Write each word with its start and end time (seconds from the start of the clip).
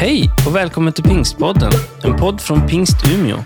Hej 0.00 0.30
och 0.46 0.56
välkommen 0.56 0.92
till 0.92 1.04
Pingstpodden, 1.04 1.72
en 2.04 2.16
podd 2.16 2.40
från 2.40 2.66
Pingst 2.66 2.96
Umeå. 3.12 3.36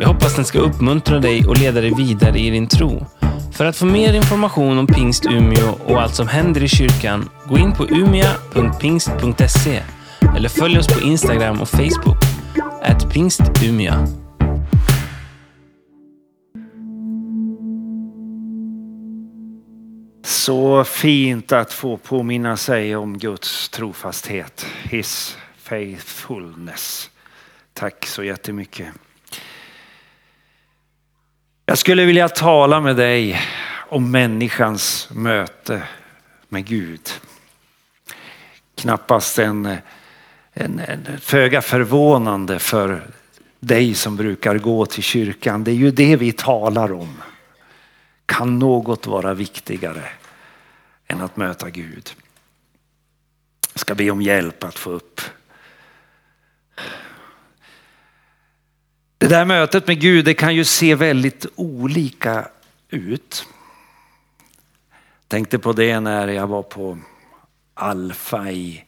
Jag 0.00 0.08
hoppas 0.08 0.36
den 0.36 0.44
ska 0.44 0.58
uppmuntra 0.58 1.18
dig 1.18 1.46
och 1.46 1.58
leda 1.58 1.80
dig 1.80 1.94
vidare 1.96 2.38
i 2.38 2.50
din 2.50 2.68
tro. 2.68 3.06
För 3.52 3.64
att 3.64 3.76
få 3.76 3.86
mer 3.86 4.14
information 4.14 4.78
om 4.78 4.86
Pingst 4.86 5.26
Umeå 5.26 5.78
och 5.84 6.02
allt 6.02 6.14
som 6.14 6.28
händer 6.28 6.62
i 6.62 6.68
kyrkan, 6.68 7.30
gå 7.48 7.58
in 7.58 7.72
på 7.72 7.86
umia.pingst.se 7.86 9.82
eller 10.36 10.48
följ 10.48 10.78
oss 10.78 10.86
på 10.86 11.00
Instagram 11.00 11.60
och 11.60 11.68
Facebook, 11.68 12.18
at 12.82 13.12
pingstumia. 13.12 14.06
Så 20.24 20.84
fint 20.84 21.52
att 21.52 21.72
få 21.72 21.96
påminna 21.96 22.56
sig 22.56 22.96
om 22.96 23.18
Guds 23.18 23.68
trofasthet. 23.68 24.66
His 24.82 25.36
faithfulness. 25.64 27.10
Tack 27.72 28.06
så 28.06 28.24
jättemycket. 28.24 28.88
Jag 31.66 31.78
skulle 31.78 32.04
vilja 32.04 32.28
tala 32.28 32.80
med 32.80 32.96
dig 32.96 33.40
om 33.88 34.10
människans 34.10 35.08
möte 35.10 35.82
med 36.48 36.66
Gud. 36.66 37.10
Knappast 38.74 39.38
en, 39.38 39.76
en, 40.52 40.78
en 40.78 41.20
föga 41.20 41.62
förvånande 41.62 42.58
för 42.58 43.10
dig 43.60 43.94
som 43.94 44.16
brukar 44.16 44.58
gå 44.58 44.86
till 44.86 45.02
kyrkan. 45.02 45.64
Det 45.64 45.70
är 45.70 45.74
ju 45.74 45.90
det 45.90 46.16
vi 46.16 46.32
talar 46.32 46.92
om. 46.92 47.22
Kan 48.26 48.58
något 48.58 49.06
vara 49.06 49.34
viktigare 49.34 50.04
än 51.06 51.20
att 51.20 51.36
möta 51.36 51.70
Gud? 51.70 52.14
Jag 53.72 53.80
ska 53.80 53.94
be 53.94 54.10
om 54.10 54.22
hjälp 54.22 54.64
att 54.64 54.78
få 54.78 54.90
upp 54.90 55.20
Det 59.24 59.28
där 59.28 59.44
mötet 59.44 59.86
med 59.86 60.00
Gud 60.00 60.24
det 60.24 60.34
kan 60.34 60.54
ju 60.54 60.64
se 60.64 60.94
väldigt 60.94 61.46
olika 61.54 62.48
ut. 62.90 63.46
Tänkte 65.28 65.58
på 65.58 65.72
det 65.72 66.00
när 66.00 66.28
jag 66.28 66.46
var 66.46 66.62
på 66.62 66.98
Alfa 67.74 68.50
i 68.50 68.84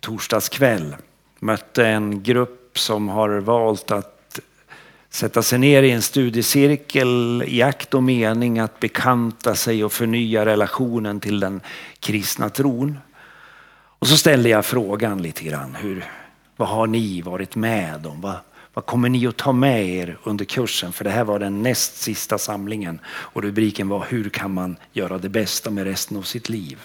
torsdags 0.00 0.48
kväll. 0.48 0.96
Mötte 1.38 1.86
en 1.86 2.22
grupp 2.22 2.78
som 2.78 3.08
har 3.08 3.28
valt 3.28 3.90
att 3.90 4.40
sätta 5.10 5.42
sig 5.42 5.58
ner 5.58 5.82
i 5.82 5.90
en 5.90 6.02
studiecirkel 6.02 7.42
i 7.46 7.62
akt 7.62 7.94
och 7.94 8.02
mening 8.02 8.58
att 8.58 8.80
bekanta 8.80 9.54
sig 9.54 9.84
och 9.84 9.92
förnya 9.92 10.46
relationen 10.46 11.20
till 11.20 11.40
den 11.40 11.60
kristna 12.00 12.48
tron. 12.48 12.98
Och 13.72 14.06
så 14.06 14.16
ställde 14.16 14.48
jag 14.48 14.64
frågan 14.64 15.22
lite 15.22 15.44
grann. 15.44 15.74
Hur, 15.74 16.04
vad 16.56 16.68
har 16.68 16.86
ni 16.86 17.22
varit 17.22 17.56
med 17.56 18.06
om? 18.06 18.20
Vad, 18.20 18.36
vad 18.74 18.86
kommer 18.86 19.08
ni 19.08 19.26
att 19.26 19.36
ta 19.36 19.52
med 19.52 19.88
er 19.88 20.18
under 20.24 20.44
kursen? 20.44 20.92
För 20.92 21.04
det 21.04 21.10
här 21.10 21.24
var 21.24 21.38
den 21.38 21.62
näst 21.62 21.96
sista 21.96 22.38
samlingen 22.38 23.00
och 23.06 23.42
rubriken 23.42 23.88
var 23.88 24.06
Hur 24.08 24.28
kan 24.28 24.54
man 24.54 24.76
göra 24.92 25.18
det 25.18 25.28
bästa 25.28 25.70
med 25.70 25.84
resten 25.84 26.16
av 26.16 26.22
sitt 26.22 26.48
liv? 26.48 26.78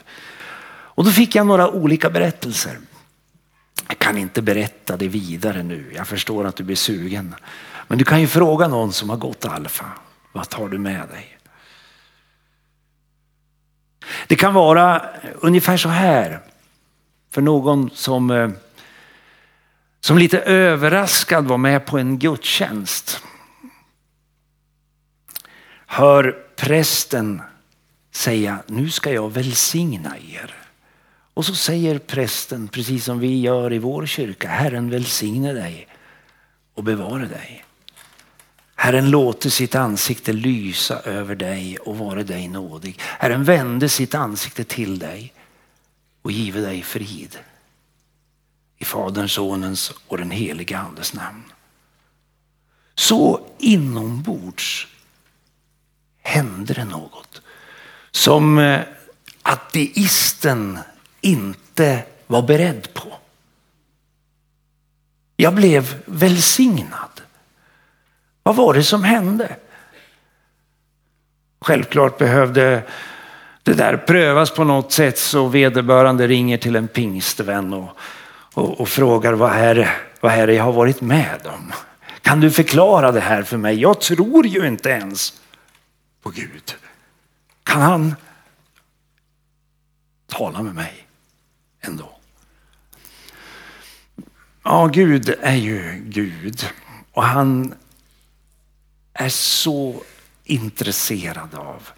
Och 0.68 1.04
då 1.04 1.12
fick 1.12 1.36
jag 1.36 1.48
några 1.48 1.70
olika 1.70 2.10
berättelser. 2.10 2.78
Jag 3.88 4.00
kan 4.00 4.18
inte 4.18 4.42
berätta 4.42 4.98
det 4.98 5.08
vidare 5.08 5.64
nu. 5.64 5.92
Jag 5.96 6.08
förstår 6.08 6.46
att 6.46 6.56
du 6.56 6.64
blir 6.64 6.76
sugen. 6.76 7.36
Men 7.88 7.98
du 7.98 8.06
kan 8.06 8.22
ju 8.22 8.28
fråga 8.28 8.68
någon 8.68 8.94
som 8.94 9.10
har 9.10 9.18
gått 9.18 9.46
alfa. 9.46 9.86
Vad 10.32 10.50
tar 10.50 10.70
du 10.70 10.78
med 10.78 11.08
dig? 11.10 11.38
Det 14.28 14.36
kan 14.36 14.54
vara 14.54 15.02
ungefär 15.36 15.78
så 15.78 15.90
här 15.90 16.40
för 17.32 17.42
någon 17.42 17.90
som 17.94 18.32
eh, 18.32 18.50
som 20.06 20.18
lite 20.18 20.40
överraskad 20.40 21.46
var 21.46 21.58
med 21.58 21.86
på 21.86 21.98
en 21.98 22.20
gudstjänst. 22.20 23.22
Hör 25.86 26.36
prästen 26.56 27.42
säga, 28.12 28.64
nu 28.68 28.92
ska 28.92 29.12
jag 29.12 29.34
välsigna 29.34 30.18
er. 30.18 30.56
Och 31.34 31.46
så 31.46 31.56
säger 31.56 32.00
prästen, 32.00 32.68
precis 32.68 33.06
som 33.06 33.20
vi 33.20 33.42
gör 33.42 33.74
i 33.74 33.78
vår 33.78 34.06
kyrka, 34.06 34.48
Herren 34.48 34.90
välsigne 34.90 35.54
dig 35.54 35.88
och 36.74 36.84
bevara 36.84 37.26
dig. 37.26 37.66
Herren 38.76 39.10
låter 39.10 39.50
sitt 39.50 39.76
ansikte 39.76 40.34
lysa 40.34 41.00
över 41.00 41.36
dig 41.36 41.78
och 41.78 41.98
vara 41.98 42.24
dig 42.24 42.48
nådig. 42.48 43.00
Herren 43.00 43.44
vände 43.44 43.90
sitt 43.90 44.16
ansikte 44.16 44.64
till 44.64 45.00
dig 45.00 45.34
och 46.22 46.32
give 46.32 46.62
dig 46.62 46.82
frid. 46.82 47.38
I 48.78 48.86
Faderns, 48.86 49.32
Sonens 49.32 49.94
och 50.08 50.18
den 50.18 50.32
helige 50.32 50.78
Andes 50.78 51.14
namn. 51.14 51.44
Så 52.96 53.48
inombords 53.58 54.88
hände 56.22 56.74
det 56.74 56.86
något 56.86 57.42
som 58.12 58.58
eh, 58.58 58.82
ateisten 59.42 60.80
inte 61.22 62.04
var 62.28 62.42
beredd 62.42 62.94
på. 62.94 63.14
Jag 65.36 65.56
blev 65.56 66.04
välsignad. 66.06 67.22
Vad 68.44 68.56
var 68.56 68.74
det 68.74 68.84
som 68.84 69.04
hände? 69.04 69.56
Självklart 71.62 72.18
behövde 72.18 72.84
det 73.64 73.74
där 73.74 73.98
prövas 73.98 74.52
på 74.52 74.64
något 74.64 74.92
sätt 74.92 75.18
så 75.18 75.48
vederbörande 75.48 76.28
ringer 76.28 76.58
till 76.58 76.76
en 76.76 76.88
pingstvän 76.88 77.74
och 77.74 77.98
och, 78.56 78.82
och 78.82 78.90
frågar 78.90 79.34
vad 79.34 79.52
är, 79.52 79.98
vad 80.20 80.34
är 80.34 80.48
det 80.48 80.54
jag 80.54 80.64
har 80.64 80.74
varit 80.74 81.02
med 81.02 81.40
om? 81.46 81.74
Kan 82.22 82.40
du 82.40 82.52
förklara 82.52 83.12
det 83.12 83.20
här 83.20 83.44
för 83.44 83.58
mig? 83.58 83.82
Jag 83.82 84.02
tror 84.02 84.48
ju 84.48 84.68
inte 84.68 84.90
ens 84.90 85.42
på 86.22 86.30
Gud. 86.30 86.76
Kan 87.64 87.82
han 87.82 88.16
tala 90.28 90.62
med 90.62 90.76
mig 90.76 91.08
ändå? 91.82 92.10
Ja, 94.64 94.88
Gud 94.88 95.36
är 95.42 95.56
ju 95.56 96.04
Gud 96.06 96.70
och 97.12 97.24
han 97.24 97.74
är 99.14 99.30
så 99.30 100.02
intresserad 100.44 101.56
av 101.56 101.90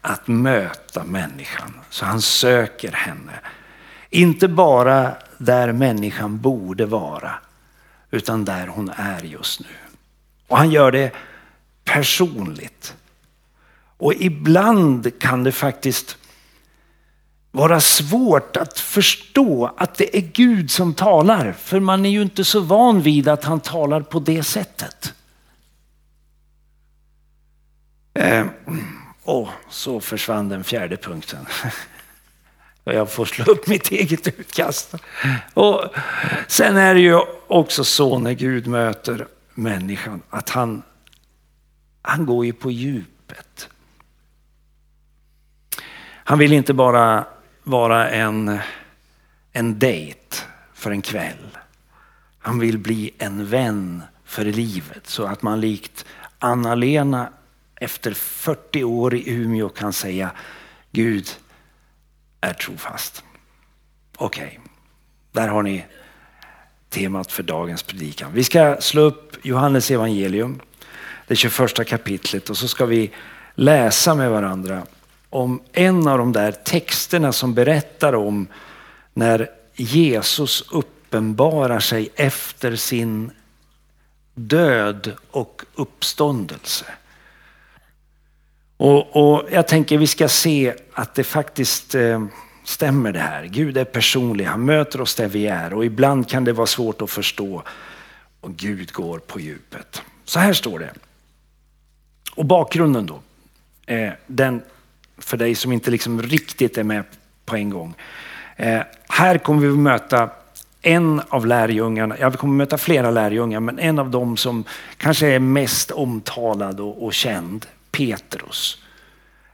att 0.00 0.28
möta 0.28 1.04
människan 1.04 1.80
så 1.90 2.04
han 2.04 2.22
söker 2.22 2.92
henne. 2.92 3.40
Inte 4.10 4.48
bara 4.48 5.16
där 5.44 5.72
människan 5.72 6.40
borde 6.40 6.86
vara, 6.86 7.34
utan 8.10 8.44
där 8.44 8.66
hon 8.66 8.90
är 8.96 9.22
just 9.22 9.60
nu. 9.60 9.66
Och 10.48 10.58
han 10.58 10.70
gör 10.70 10.92
det 10.92 11.12
personligt. 11.84 12.94
Och 13.96 14.14
ibland 14.14 15.18
kan 15.18 15.44
det 15.44 15.52
faktiskt 15.52 16.16
vara 17.50 17.80
svårt 17.80 18.56
att 18.56 18.78
förstå 18.78 19.74
att 19.76 19.94
det 19.94 20.16
är 20.16 20.20
Gud 20.20 20.70
som 20.70 20.94
talar. 20.94 21.52
För 21.52 21.80
man 21.80 22.06
är 22.06 22.10
ju 22.10 22.22
inte 22.22 22.44
så 22.44 22.60
van 22.60 23.02
vid 23.02 23.28
att 23.28 23.44
han 23.44 23.60
talar 23.60 24.00
på 24.00 24.20
det 24.20 24.42
sättet. 24.42 25.14
Eh, 28.14 28.46
och 29.22 29.48
så 29.70 30.00
försvann 30.00 30.48
den 30.48 30.64
fjärde 30.64 30.96
punkten. 30.96 31.46
Jag 32.84 33.12
får 33.12 33.24
slå 33.24 33.44
upp 33.44 33.66
mitt 33.66 33.90
eget 33.90 34.28
utkast. 34.28 34.94
Och 35.54 35.84
sen 36.48 36.76
är 36.76 36.94
det 36.94 37.00
ju 37.00 37.20
också 37.46 37.84
så 37.84 38.18
när 38.18 38.32
Gud 38.32 38.66
möter 38.66 39.26
människan 39.54 40.22
att 40.30 40.48
han, 40.48 40.82
han 42.02 42.26
går 42.26 42.46
ju 42.46 42.52
på 42.52 42.70
djupet. 42.70 43.68
Han 46.24 46.38
vill 46.38 46.52
inte 46.52 46.74
bara 46.74 47.24
vara 47.62 48.10
en, 48.10 48.58
en 49.52 49.78
dejt 49.78 50.36
för 50.74 50.90
en 50.90 51.02
kväll. 51.02 51.58
Han 52.38 52.58
vill 52.58 52.78
bli 52.78 53.10
en 53.18 53.46
vän 53.46 54.02
för 54.24 54.44
livet 54.44 55.06
så 55.06 55.26
att 55.26 55.42
man 55.42 55.60
likt 55.60 56.04
Anna-Lena 56.38 57.28
efter 57.76 58.12
40 58.12 58.84
år 58.84 59.14
i 59.14 59.30
Umeå 59.30 59.68
kan 59.68 59.92
säga 59.92 60.30
Gud, 60.90 61.28
är 62.42 62.52
trofast. 62.52 63.24
Okej, 64.16 64.44
okay. 64.46 64.58
där 65.32 65.48
har 65.48 65.62
ni 65.62 65.84
temat 66.90 67.32
för 67.32 67.42
dagens 67.42 67.82
predikan. 67.82 68.32
Vi 68.32 68.44
ska 68.44 68.76
slå 68.80 69.02
upp 69.02 69.36
Johannes 69.42 69.90
evangelium, 69.90 70.60
det 71.26 71.36
21 71.36 71.86
kapitlet 71.86 72.50
och 72.50 72.56
så 72.56 72.68
ska 72.68 72.86
vi 72.86 73.10
läsa 73.54 74.14
med 74.14 74.30
varandra 74.30 74.82
om 75.30 75.62
en 75.72 76.08
av 76.08 76.18
de 76.18 76.32
där 76.32 76.52
texterna 76.52 77.32
som 77.32 77.54
berättar 77.54 78.14
om 78.14 78.46
när 79.14 79.50
Jesus 79.74 80.64
uppenbarar 80.70 81.80
sig 81.80 82.08
efter 82.14 82.76
sin 82.76 83.30
död 84.34 85.12
och 85.30 85.62
uppståndelse. 85.74 86.84
Och, 88.82 89.16
och, 89.16 89.48
jag 89.50 89.68
tänker 89.68 89.98
vi 89.98 90.06
ska 90.06 90.28
se 90.28 90.74
att 90.92 91.14
det 91.14 91.24
faktiskt, 91.24 91.94
eh, 91.94 92.24
stämmer 92.64 93.12
det 93.12 93.18
här? 93.18 93.44
Gud 93.44 93.76
är 93.76 93.84
personlig, 93.84 94.44
han 94.44 94.64
möter 94.64 95.00
oss 95.00 95.14
där 95.14 95.28
vi 95.28 95.46
är 95.46 95.74
och 95.74 95.84
ibland 95.84 96.28
kan 96.28 96.44
det 96.44 96.52
vara 96.52 96.66
svårt 96.66 97.02
att 97.02 97.10
förstå. 97.10 97.62
Och 98.40 98.56
Gud 98.56 98.92
går 98.92 99.18
på 99.18 99.40
djupet. 99.40 100.02
Så 100.24 100.38
här 100.38 100.52
står 100.52 100.78
det. 100.78 100.90
Och 102.34 102.44
bakgrunden 102.44 103.06
då, 103.06 103.20
eh, 103.86 104.12
den 104.26 104.62
för 105.18 105.36
dig 105.36 105.54
som 105.54 105.72
inte 105.72 105.90
liksom 105.90 106.22
riktigt 106.22 106.78
är 106.78 106.84
med 106.84 107.04
på 107.44 107.56
en 107.56 107.70
gång. 107.70 107.94
Eh, 108.56 108.82
här 109.08 109.38
kommer 109.38 109.60
vi 109.60 109.68
att 109.68 109.78
möta 109.78 110.30
en 110.80 111.22
av 111.28 111.46
lärjungarna, 111.46 112.16
ja 112.20 112.30
vi 112.30 112.36
kommer 112.36 112.54
möta 112.54 112.78
flera 112.78 113.10
lärjungar, 113.10 113.60
men 113.60 113.78
en 113.78 113.98
av 113.98 114.10
dem 114.10 114.36
som 114.36 114.64
kanske 114.96 115.26
är 115.26 115.38
mest 115.38 115.90
omtalad 115.90 116.80
och, 116.80 117.04
och 117.04 117.14
känd, 117.14 117.66
Petrus. 117.92 118.78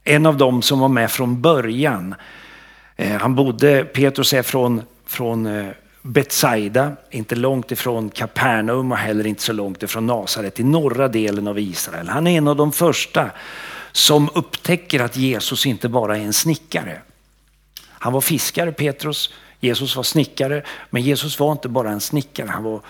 En 0.04 0.26
av 0.26 0.36
dem 0.36 0.62
som 0.62 0.78
var 0.78 0.88
med 0.88 1.10
från 1.10 1.40
början. 1.40 2.14
Eh, 2.96 3.20
han 3.20 3.34
bodde, 3.34 3.84
Petrus 3.84 4.32
är 4.32 4.42
från, 4.42 4.82
från 5.06 5.46
eh, 5.46 5.66
Betsaida, 6.02 6.92
inte 7.10 7.34
långt 7.34 7.72
ifrån 7.72 8.10
Kapernaum 8.10 8.92
och 8.92 8.98
heller 8.98 9.26
inte 9.26 9.42
så 9.42 9.52
långt 9.52 9.82
ifrån 9.82 10.06
Nasaret 10.06 10.60
i 10.60 10.64
norra 10.64 11.08
delen 11.08 11.48
av 11.48 11.58
Israel. 11.58 12.08
Han 12.08 12.26
är 12.26 12.38
en 12.38 12.48
av 12.48 12.56
de 12.56 12.72
första 12.72 13.30
som 13.92 14.30
upptäcker 14.34 15.00
att 15.00 15.16
Jesus 15.16 15.66
inte 15.66 15.88
bara 15.88 16.16
är 16.16 16.20
en 16.20 16.32
snickare. 16.32 17.00
Han 17.82 18.12
var 18.12 18.20
fiskare, 18.20 18.72
Petrus. 18.72 19.30
Jesus 19.60 19.96
var 19.96 20.02
snickare, 20.02 20.62
men 20.90 21.02
Jesus 21.02 21.40
var 21.40 21.52
inte 21.52 21.68
bara 21.68 21.90
en 21.90 22.00
snickare, 22.00 22.48
han 22.48 22.62
var, 22.62 22.80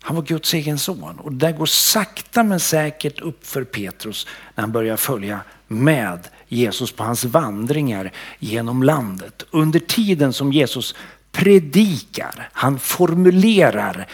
han 0.00 0.16
var 0.16 0.22
Guds 0.22 0.54
egen 0.54 0.78
son. 0.78 1.18
Och 1.18 1.32
det 1.32 1.46
där 1.46 1.52
går 1.52 1.66
sakta 1.66 2.42
men 2.42 2.60
säkert 2.60 3.20
upp 3.20 3.46
för 3.46 3.64
Petrus 3.64 4.26
när 4.54 4.62
han 4.62 4.72
börjar 4.72 4.96
följa 4.96 5.40
med 5.68 6.28
Jesus 6.48 6.92
på 6.92 7.04
hans 7.04 7.24
vandringar 7.24 8.12
genom 8.38 8.82
landet. 8.82 9.42
Under 9.50 9.78
tiden 9.78 10.32
som 10.32 10.52
Jesus 10.52 10.94
predikar, 11.32 12.48
han 12.52 12.78
formulerar 12.78 14.06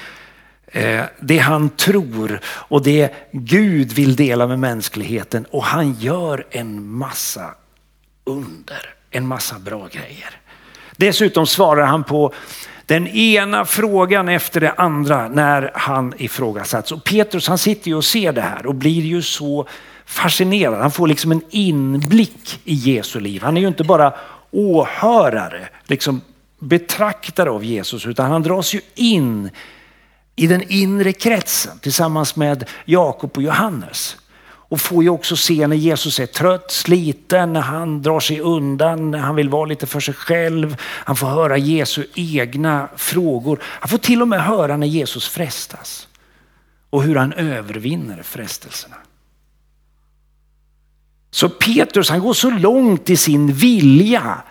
eh, 0.67 1.05
det 1.21 1.39
han 1.39 1.69
tror 1.69 2.41
och 2.45 2.83
det 2.83 3.15
Gud 3.33 3.93
vill 3.93 4.17
dela 4.17 4.47
med 4.47 4.59
mänskligheten 4.59 5.45
och 5.45 5.65
han 5.65 5.95
gör 5.95 6.47
en 6.51 6.89
massa 6.89 7.55
under, 8.25 8.95
en 9.11 9.27
massa 9.27 9.59
bra 9.59 9.89
grejer. 9.93 10.31
Dessutom 10.97 11.47
svarar 11.47 11.87
han 11.87 12.05
på 12.05 12.33
den 12.87 13.09
ena 13.09 13.65
frågan 13.65 14.29
efter 14.29 14.61
det 14.61 14.73
andra 14.73 15.29
när 15.29 15.71
han 15.75 16.15
ifrågasatts. 16.19 16.93
Och 16.93 17.05
Petrus 17.05 17.49
han 17.49 17.59
sitter 17.59 17.89
ju 17.89 17.95
och 17.95 18.05
ser 18.05 18.33
det 18.33 18.41
här 18.41 18.67
och 18.67 18.75
blir 18.75 19.03
ju 19.03 19.23
så 19.23 19.67
fascinerad. 20.07 20.81
Han 20.81 20.91
får 20.91 21.09
liksom 21.09 21.33
en 21.33 21.43
inblick 21.51 22.61
i 22.65 22.75
Jesu 22.75 23.21
liv. 23.21 23.43
Han 23.43 23.57
är 23.57 23.61
ju 23.61 23.69
inte 23.69 23.85
bara 23.85 24.13
åhörare, 24.51 25.69
liksom 25.85 26.21
betraktare 26.59 27.51
av 27.51 27.65
Jesus, 27.65 28.07
utan 28.07 28.31
han 28.31 28.43
dras 28.43 28.75
ju 28.75 28.81
in 28.95 29.51
i 30.37 30.47
den 30.47 30.63
inre 30.69 31.13
kretsen 31.13 31.79
tillsammans 31.79 32.37
med 32.37 32.71
Jakob 32.85 33.31
och 33.37 33.43
Johannes. 33.43 34.17
Och 34.69 34.81
får 34.81 35.03
ju 35.03 35.09
också 35.09 35.37
se 35.37 35.67
när 35.67 35.77
Jesus 35.77 36.21
är 36.21 36.27
trött, 36.27 36.71
sliten, 36.71 37.53
när 37.53 37.61
han 37.61 38.03
drar 38.03 38.21
sig 38.21 38.41
undan, 38.41 39.11
när 39.11 39.19
han 39.19 39.37
vill 39.37 39.49
vara 39.49 39.65
lite 39.65 39.87
för 39.87 40.01
sig 40.01 40.15
själv. 40.15 40.77
Han 40.81 41.17
får 41.17 41.27
höra 41.27 41.57
Jesu 41.57 42.07
egna 42.15 42.89
frågor. 42.97 43.59
Han 43.63 43.89
får 43.89 43.99
till 43.99 44.23
och 44.23 44.29
med 44.29 44.45
höra 44.45 44.77
när 44.77 44.87
Jesus 44.87 45.29
frestas 45.29 46.09
och 46.91 47.03
hur 47.03 47.17
han 47.17 47.33
övervinner 47.33 48.23
frestelserna. 48.23 48.97
Så 51.31 51.49
Petrus 51.49 52.11
han 52.11 52.21
går 52.21 52.33
så 52.33 52.51
långt 52.51 53.11
i 53.11 53.17
sin 53.17 53.53
vilja 53.53 54.43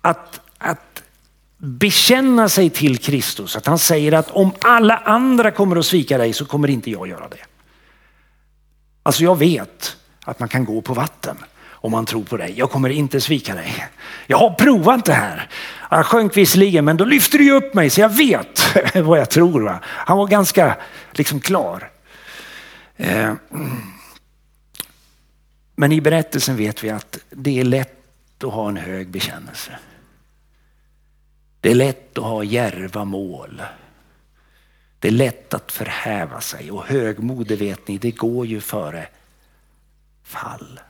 att, 0.00 0.40
att 0.58 1.02
bekänna 1.56 2.48
sig 2.48 2.70
till 2.70 2.98
Kristus 2.98 3.56
att 3.56 3.66
han 3.66 3.78
säger 3.78 4.12
att 4.12 4.30
om 4.30 4.52
alla 4.60 4.96
andra 4.96 5.50
kommer 5.50 5.76
att 5.76 5.86
svika 5.86 6.18
dig 6.18 6.32
så 6.32 6.44
kommer 6.44 6.70
inte 6.70 6.90
jag 6.90 7.08
göra 7.08 7.28
det. 7.28 7.49
Alltså 9.10 9.22
jag 9.22 9.38
vet 9.38 9.96
att 10.24 10.40
man 10.40 10.48
kan 10.48 10.64
gå 10.64 10.82
på 10.82 10.94
vatten 10.94 11.36
om 11.66 11.92
man 11.92 12.06
tror 12.06 12.24
på 12.24 12.36
dig. 12.36 12.54
Jag 12.58 12.70
kommer 12.70 12.88
inte 12.88 13.20
svika 13.20 13.54
dig. 13.54 13.86
Jag 14.26 14.38
har 14.38 14.54
provat 14.54 15.04
det 15.04 15.12
här. 15.12 15.48
Han 15.78 16.04
sjönk 16.04 16.36
visserligen 16.36 16.84
men 16.84 16.96
då 16.96 17.04
lyfter 17.04 17.38
du 17.38 17.52
upp 17.52 17.74
mig 17.74 17.90
så 17.90 18.00
jag 18.00 18.08
vet 18.08 18.76
vad 18.94 19.18
jag 19.18 19.30
tror. 19.30 19.60
Va? 19.60 19.78
Han 19.84 20.18
var 20.18 20.26
ganska 20.26 20.76
liksom 21.12 21.40
klar. 21.40 21.90
Eh, 22.96 23.34
men 25.76 25.92
i 25.92 26.00
berättelsen 26.00 26.56
vet 26.56 26.84
vi 26.84 26.90
att 26.90 27.18
det 27.30 27.60
är 27.60 27.64
lätt 27.64 28.44
att 28.44 28.52
ha 28.52 28.68
en 28.68 28.76
hög 28.76 29.08
bekännelse. 29.08 29.78
Det 31.60 31.70
är 31.70 31.74
lätt 31.74 32.18
att 32.18 32.24
ha 32.24 32.44
järva 32.44 33.04
mål. 33.04 33.62
Det 35.00 35.08
är 35.08 35.12
lätt 35.12 35.54
att 35.54 35.72
förhäva 35.72 36.40
sig 36.40 36.70
och 36.70 36.84
högmod, 36.84 37.46
det 37.46 37.56
vet 37.56 37.88
ni, 37.88 37.98
det 37.98 38.10
går 38.10 38.46
ju 38.46 38.60
före 38.60 39.08
fall. 40.24 40.80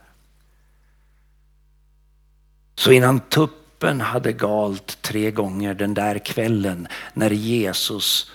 Så 2.74 2.92
innan 2.92 3.20
tuppen 3.20 4.00
hade 4.00 4.32
galt 4.32 5.02
tre 5.02 5.30
gånger 5.30 5.74
den 5.74 5.94
där 5.94 6.18
kvällen 6.18 6.88
när 7.14 7.30
Jesus 7.30 8.32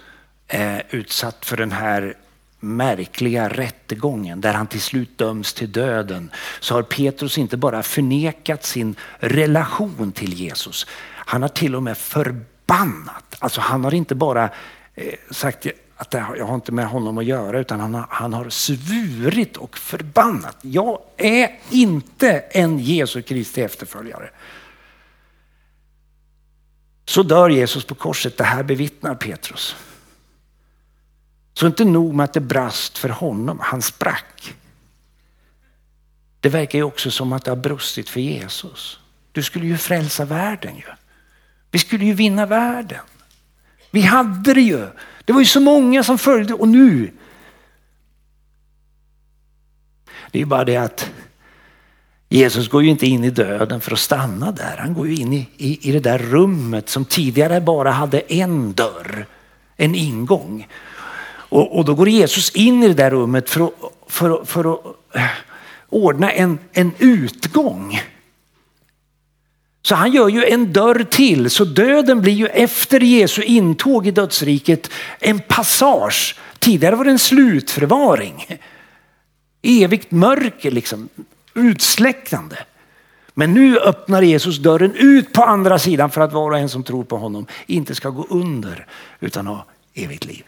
är 0.48 0.84
utsatt 0.90 1.46
för 1.46 1.58
den 1.58 1.72
här 1.72 2.18
märkliga 2.60 3.50
rättegången 3.50 4.42
där 4.42 4.54
han 4.54 4.68
till 4.68 4.82
slut 4.82 5.18
döms 5.18 5.54
till 5.54 5.72
döden 5.72 6.32
så 6.60 6.74
har 6.74 6.84
Petrus 6.84 7.38
inte 7.38 7.58
bara 7.58 7.84
förnekat 7.84 8.64
sin 8.64 8.96
relation 9.20 10.12
till 10.12 10.34
Jesus. 10.34 10.88
Han 11.26 11.42
har 11.42 11.50
till 11.50 11.76
och 11.76 11.84
med 11.84 11.98
förbannat. 11.98 13.36
Alltså 13.40 13.62
han 13.62 13.84
har 13.84 13.94
inte 13.94 14.16
bara 14.16 14.50
Eh, 14.96 15.14
sagt 15.32 15.68
att 15.96 16.14
jag 16.14 16.46
har 16.46 16.56
inte 16.56 16.72
med 16.72 16.88
honom 16.88 17.18
att 17.18 17.26
göra 17.26 17.60
utan 17.60 17.80
han 17.80 17.94
har, 17.94 18.06
han 18.10 18.34
har 18.34 18.50
svurit 18.50 19.58
och 19.58 19.78
förbannat. 19.78 20.58
Jag 20.62 21.00
är 21.18 21.60
inte 21.70 22.32
en 22.40 22.80
Jesu 22.80 23.22
Kristi 23.22 23.62
efterföljare. 23.62 24.30
Så 27.06 27.24
dör 27.24 27.50
Jesus 27.50 27.86
på 27.86 27.96
korset, 27.96 28.38
det 28.38 28.44
här 28.44 28.64
bevittnar 28.64 29.16
Petrus. 29.16 29.76
Så 31.54 31.68
inte 31.68 31.86
nog 31.86 32.14
med 32.14 32.24
att 32.24 32.34
det 32.34 32.42
brast 32.42 32.98
för 32.98 33.10
honom, 33.10 33.60
han 33.62 33.82
sprack. 33.82 34.56
Det 36.40 36.50
verkar 36.50 36.80
ju 36.80 36.84
också 36.84 37.12
som 37.12 37.34
att 37.34 37.46
det 37.46 37.52
har 37.52 37.56
brustit 37.56 38.10
för 38.10 38.20
Jesus. 38.20 39.00
Du 39.32 39.44
skulle 39.44 39.66
ju 39.66 39.78
frälsa 39.78 40.26
världen 40.26 40.76
ju. 40.76 40.84
Vi 41.72 41.80
skulle 41.80 42.06
ju 42.06 42.14
vinna 42.14 42.46
världen. 42.46 43.02
Vi 43.96 44.02
hade 44.02 44.54
det 44.54 44.62
ju. 44.62 44.88
Det 45.26 45.34
var 45.34 45.40
ju 45.40 45.46
så 45.46 45.60
många 45.60 46.04
som 46.04 46.18
följde 46.18 46.54
och 46.54 46.68
nu. 46.68 47.12
Det 50.32 50.42
är 50.42 50.46
bara 50.46 50.64
det 50.64 50.78
att 50.78 51.12
Jesus 52.30 52.70
går 52.70 52.84
ju 52.84 52.90
inte 52.90 53.06
in 53.06 53.24
i 53.24 53.30
döden 53.30 53.82
för 53.82 53.92
att 53.92 54.00
stanna 54.00 54.52
där. 54.52 54.78
Han 54.78 54.94
går 54.94 55.08
ju 55.08 55.16
in 55.16 55.34
i, 55.34 55.50
i, 55.58 55.90
i 55.90 55.92
det 55.92 56.00
där 56.00 56.18
rummet 56.18 56.90
som 56.90 57.06
tidigare 57.06 57.62
bara 57.62 57.92
hade 57.92 58.20
en 58.20 58.74
dörr, 58.74 59.26
en 59.76 59.96
ingång. 59.96 60.68
Och, 61.28 61.78
och 61.78 61.86
då 61.86 61.96
går 61.96 62.10
Jesus 62.10 62.52
in 62.52 62.84
i 62.84 62.88
det 62.88 62.94
där 62.94 63.12
rummet 63.12 63.50
för 63.50 63.66
att, 63.66 63.74
för, 64.08 64.46
för 64.46 64.74
att 64.74 64.80
eh, 65.14 65.30
ordna 65.90 66.32
en, 66.32 66.60
en 66.72 66.92
utgång. 66.98 68.00
Så 69.86 69.96
han 69.96 70.12
gör 70.12 70.30
ju 70.30 70.46
en 70.46 70.74
dörr 70.74 71.04
till, 71.04 71.50
så 71.50 71.66
döden 71.66 72.22
blir 72.22 72.34
ju 72.34 72.48
efter 72.48 73.00
Jesu 73.00 73.42
intåg 73.44 74.08
i 74.08 74.12
dödsriket 74.12 74.90
en 75.20 75.40
passage. 75.40 76.36
Tidigare 76.60 76.96
var 76.96 77.06
det 77.06 77.12
en 77.12 77.20
slutförvaring. 77.20 78.60
Evigt 79.62 80.12
mörker 80.12 80.72
liksom, 80.72 81.10
utsläckande. 81.54 82.56
Men 83.34 83.54
nu 83.54 83.80
öppnar 83.80 84.22
Jesus 84.22 84.58
dörren 84.58 84.96
ut 84.96 85.34
på 85.34 85.44
andra 85.44 85.80
sidan 85.80 86.12
för 86.12 86.22
att 86.22 86.34
var 86.34 86.52
och 86.52 86.58
en 86.58 86.70
som 86.70 86.84
tror 86.84 87.04
på 87.04 87.18
honom 87.18 87.46
inte 87.66 87.96
ska 87.96 88.10
gå 88.10 88.28
under 88.30 88.88
utan 89.20 89.48
ha 89.48 89.66
evigt 89.94 90.26
liv. 90.26 90.44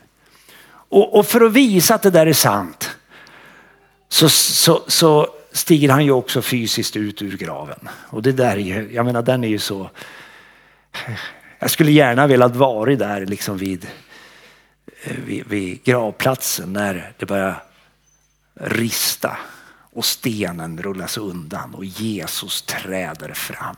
Och, 0.70 1.20
och 1.20 1.26
för 1.26 1.42
att 1.42 1.54
visa 1.54 1.96
att 1.96 2.02
det 2.02 2.10
där 2.10 2.26
är 2.26 2.34
sant 2.34 2.90
så, 4.10 4.30
så, 4.30 4.84
så 4.88 5.28
stiger 5.58 5.90
han 5.90 6.06
ju 6.06 6.12
också 6.12 6.42
fysiskt 6.42 6.96
ut 6.96 7.22
ur 7.22 7.38
graven. 7.38 7.90
Och 8.10 8.22
det 8.22 8.32
där 8.32 8.52
är 8.52 8.58
ju, 8.58 8.94
jag 8.94 9.06
menar 9.06 9.22
den 9.22 9.44
är 9.44 9.48
ju 9.48 9.60
så, 9.60 9.90
jag 11.60 11.72
skulle 11.72 11.92
gärna 11.92 12.28
velat 12.28 12.56
vara 12.56 12.96
där 12.96 13.26
liksom 13.26 13.58
vid, 13.58 13.88
eh, 15.04 15.16
vid, 15.26 15.48
vid 15.48 15.84
gravplatsen 15.84 16.74
när 16.74 17.12
det 17.18 17.26
börjar 17.26 17.64
rista 18.54 19.38
och 19.94 20.06
stenen 20.06 20.82
rullas 20.82 21.18
undan 21.18 21.76
och 21.76 21.86
Jesus 21.86 22.62
träder 22.62 23.34
fram. 23.34 23.76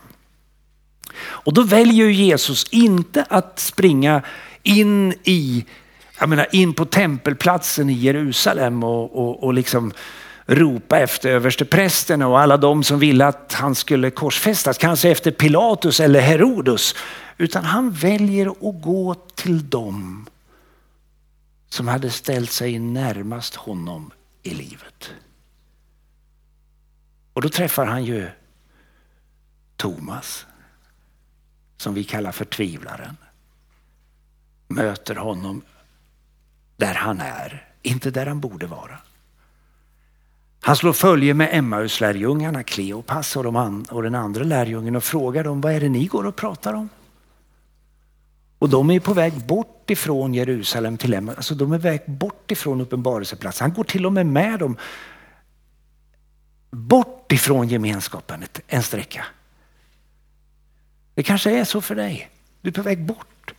Och 1.20 1.54
då 1.54 1.64
väljer 1.64 2.10
Jesus 2.10 2.66
inte 2.72 3.26
att 3.30 3.60
springa 3.60 4.22
in 4.64 5.14
i, 5.24 5.66
jag 6.20 6.30
menar 6.30 6.48
in 6.52 6.74
på 6.74 6.86
tempelplatsen 6.86 7.90
i 7.90 7.94
Jerusalem 7.94 8.84
och, 8.84 9.16
och, 9.16 9.44
och 9.44 9.54
liksom 9.54 9.94
ropa 10.50 11.00
efter 11.00 11.30
översteprästerna 11.30 12.28
och 12.28 12.40
alla 12.40 12.58
de 12.58 12.84
som 12.84 13.00
ville 13.00 13.26
att 13.26 13.54
han 13.54 13.76
skulle 13.76 14.12
korsfästas, 14.12 14.78
kanske 14.78 15.10
efter 15.10 15.32
Pilatus 15.32 16.00
eller 16.00 16.22
Herodos. 16.22 16.96
Utan 17.38 17.64
han 17.64 17.92
väljer 17.92 18.48
att 18.48 18.82
gå 18.82 19.16
till 19.36 19.70
dem 19.70 20.28
som 21.70 21.88
hade 21.88 22.10
ställt 22.12 22.52
sig 22.52 22.80
närmast 22.80 23.56
honom 23.56 24.12
i 24.44 24.50
livet. 24.50 25.14
Och 27.34 27.42
då 27.42 27.50
träffar 27.50 27.86
han 27.86 28.06
ju 28.06 28.30
Thomas, 29.76 30.46
som 31.78 31.94
vi 31.94 32.04
kallar 32.04 32.32
för 32.32 32.46
tvivlaren. 32.46 33.18
Möter 34.68 35.16
honom 35.16 35.62
där 36.78 36.94
han 36.94 37.22
är, 37.22 37.68
inte 37.82 38.12
där 38.12 38.26
han 38.26 38.40
borde 38.40 38.68
vara. 38.68 39.00
Han 40.62 40.76
slår 40.76 40.94
följe 40.94 41.34
med 41.34 41.50
Emmaus-lärjungarna, 41.52 42.64
Kleopas 42.64 43.36
och, 43.36 43.44
de 43.44 43.86
och 43.92 44.04
den 44.04 44.16
andra 44.16 44.44
lärjungen 44.44 44.96
och 44.96 45.04
frågar 45.04 45.44
dem, 45.44 45.62
vad 45.62 45.74
är 45.74 45.80
det 45.80 45.90
ni 45.90 46.06
går 46.06 46.26
och 46.26 46.36
pratar 46.36 46.74
om? 46.74 46.90
Och 48.60 48.70
de 48.70 48.92
är 48.92 49.00
på 49.00 49.14
väg 49.14 49.46
bort 49.46 49.90
ifrån 49.90 50.34
Jerusalem 50.34 50.98
till 50.98 51.14
Emmaus, 51.14 51.38
alltså 51.38 51.56
de 51.56 51.72
är 51.72 51.78
på 51.78 51.84
väg 51.84 52.02
bort 52.08 52.52
ifrån 52.52 52.82
uppenbarelseplatsen. 52.82 53.66
Han 53.66 53.74
går 53.74 53.84
till 53.84 54.06
och 54.06 54.14
med 54.14 54.26
med 54.26 54.60
dem 54.60 54.78
bort 56.72 57.32
ifrån 57.32 57.68
gemenskapen 57.68 58.44
en 58.68 58.84
sträcka. 58.84 59.26
Det 61.14 61.24
kanske 61.24 61.60
är 61.60 61.64
så 61.64 61.82
för 61.82 61.96
dig. 61.96 62.30
Du 62.62 62.70
är 62.70 62.74
på 62.74 62.82
väg 62.82 63.06
bort. 63.06 63.54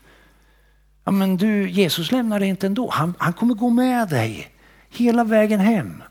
Ja, 1.04 1.10
men 1.10 1.36
du, 1.36 1.70
Jesus 1.70 2.12
lämnar 2.12 2.40
dig 2.40 2.48
inte 2.48 2.66
ändå. 2.66 2.90
Han, 2.90 3.14
han 3.18 3.32
kommer 3.32 3.54
gå 3.54 3.70
med 3.70 4.08
dig 4.08 4.50
hela 4.88 5.24
vägen 5.24 5.60
hem. 5.60 6.02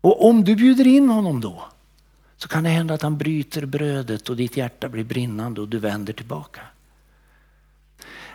Och 0.00 0.28
om 0.28 0.44
du 0.44 0.56
bjuder 0.56 0.86
in 0.86 1.08
honom 1.08 1.40
då 1.40 1.64
så 2.36 2.48
kan 2.48 2.64
det 2.64 2.70
hända 2.70 2.94
att 2.94 3.02
han 3.02 3.18
bryter 3.18 3.66
brödet 3.66 4.28
och 4.28 4.36
ditt 4.36 4.56
hjärta 4.56 4.88
blir 4.88 5.04
brinnande 5.04 5.60
och 5.60 5.68
du 5.68 5.78
vänder 5.78 6.12
tillbaka. 6.12 6.60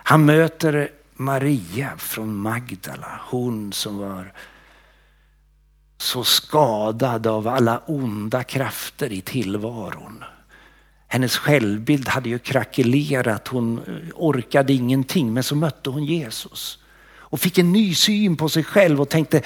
Han 0.06 0.26
möter 0.26 0.92
Maria 1.14 1.98
från 1.98 2.36
Magdala, 2.36 3.22
hon 3.30 3.74
som 3.74 3.98
var 3.98 4.34
så 5.98 6.24
skadad 6.24 7.28
av 7.28 7.48
alla 7.48 7.78
onda 7.78 8.44
krafter 8.44 9.12
i 9.12 9.22
tillvaron. 9.22 10.24
Hennes 11.08 11.38
självbild 11.38 12.08
hade 12.08 12.30
ju 12.30 12.40
krackelerat, 12.40 13.48
hon 13.48 13.82
orkade 14.16 14.74
ingenting 14.74 15.34
men 15.34 15.44
så 15.44 15.56
mötte 15.56 15.90
hon 15.90 16.06
Jesus 16.06 16.83
och 17.34 17.40
fick 17.40 17.58
en 17.58 17.72
ny 17.72 17.96
syn 17.96 18.36
på 18.36 18.50
sig 18.50 18.64
själv 18.64 19.02
och 19.02 19.10
tänkte, 19.10 19.42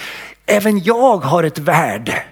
även 0.45 0.83
jag 0.83 1.17
har 1.17 1.43
ett 1.43 1.59
värde. 1.59 2.23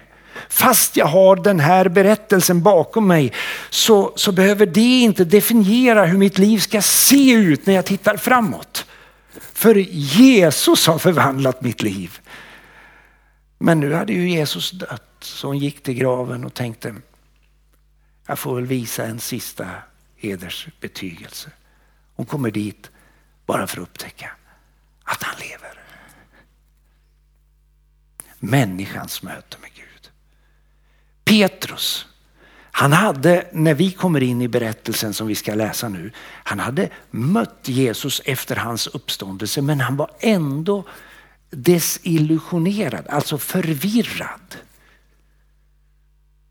Fast 0.48 0.96
jag 0.96 1.06
har 1.06 1.36
den 1.36 1.60
här 1.60 1.88
berättelsen 1.88 2.62
bakom 2.62 3.06
mig 3.06 3.32
så, 3.70 4.12
så 4.16 4.32
behöver 4.32 4.66
det 4.66 5.00
inte 5.00 5.24
definiera 5.24 6.04
hur 6.04 6.18
mitt 6.18 6.38
liv 6.38 6.58
ska 6.58 6.82
se 6.82 7.32
ut 7.32 7.66
när 7.66 7.74
jag 7.74 7.84
tittar 7.84 8.16
framåt. 8.16 8.86
För 9.52 9.74
Jesus 9.90 10.86
har 10.86 10.98
förvandlat 10.98 11.62
mitt 11.62 11.82
liv. 11.82 12.18
Men 13.58 13.80
nu 13.80 13.92
hade 13.92 14.12
ju 14.12 14.30
Jesus 14.30 14.70
dött 14.70 15.16
så 15.20 15.46
hon 15.46 15.58
gick 15.58 15.82
till 15.82 15.94
graven 15.94 16.44
och 16.44 16.54
tänkte, 16.54 16.94
jag 18.26 18.38
får 18.38 18.54
väl 18.54 18.66
visa 18.66 19.04
en 19.04 19.20
sista 19.20 19.66
hedersbetygelse. 20.16 21.50
Hon 22.16 22.26
kommer 22.26 22.50
dit 22.50 22.90
bara 23.46 23.66
för 23.66 23.80
att 23.80 23.88
upptäcka 23.88 24.30
att 25.06 25.22
han 25.22 25.34
lever. 25.38 25.80
Människans 28.38 29.22
möte 29.22 29.56
med 29.60 29.70
Gud. 29.74 30.10
Petrus, 31.24 32.06
han 32.70 32.92
hade, 32.92 33.46
när 33.52 33.74
vi 33.74 33.92
kommer 33.92 34.22
in 34.22 34.42
i 34.42 34.48
berättelsen 34.48 35.14
som 35.14 35.26
vi 35.26 35.34
ska 35.34 35.54
läsa 35.54 35.88
nu, 35.88 36.12
han 36.22 36.60
hade 36.60 36.88
mött 37.10 37.60
Jesus 37.62 38.22
efter 38.24 38.56
hans 38.56 38.86
uppståndelse 38.86 39.62
men 39.62 39.80
han 39.80 39.96
var 39.96 40.10
ändå 40.20 40.84
desillusionerad, 41.50 43.06
alltså 43.08 43.38
förvirrad. 43.38 44.56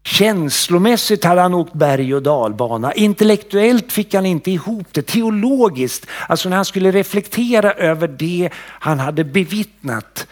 Känslomässigt 0.05 1.23
hade 1.23 1.41
han 1.41 1.53
åkt 1.53 1.73
berg 1.73 2.15
och 2.15 2.23
dalbana. 2.23 2.93
Intellektuellt 2.93 3.91
fick 3.91 4.13
han 4.13 4.25
inte 4.25 4.51
ihop 4.51 4.87
det. 4.91 5.01
Teologiskt, 5.01 6.07
alltså 6.27 6.49
när 6.49 6.55
han 6.55 6.65
skulle 6.65 6.91
reflektera 6.91 7.71
över 7.71 8.07
det 8.07 8.49
han 8.55 8.99
hade 8.99 9.23
bevittnat 9.23 10.27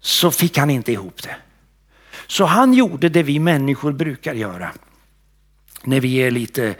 så 0.00 0.30
fick 0.30 0.58
han 0.58 0.70
inte 0.70 0.92
ihop 0.92 1.22
det. 1.22 1.36
Så 2.26 2.44
han 2.44 2.74
gjorde 2.74 3.08
det 3.08 3.22
vi 3.22 3.38
människor 3.38 3.92
brukar 3.92 4.34
göra 4.34 4.70
när 5.82 6.00
vi 6.00 6.16
är 6.16 6.30
lite 6.30 6.74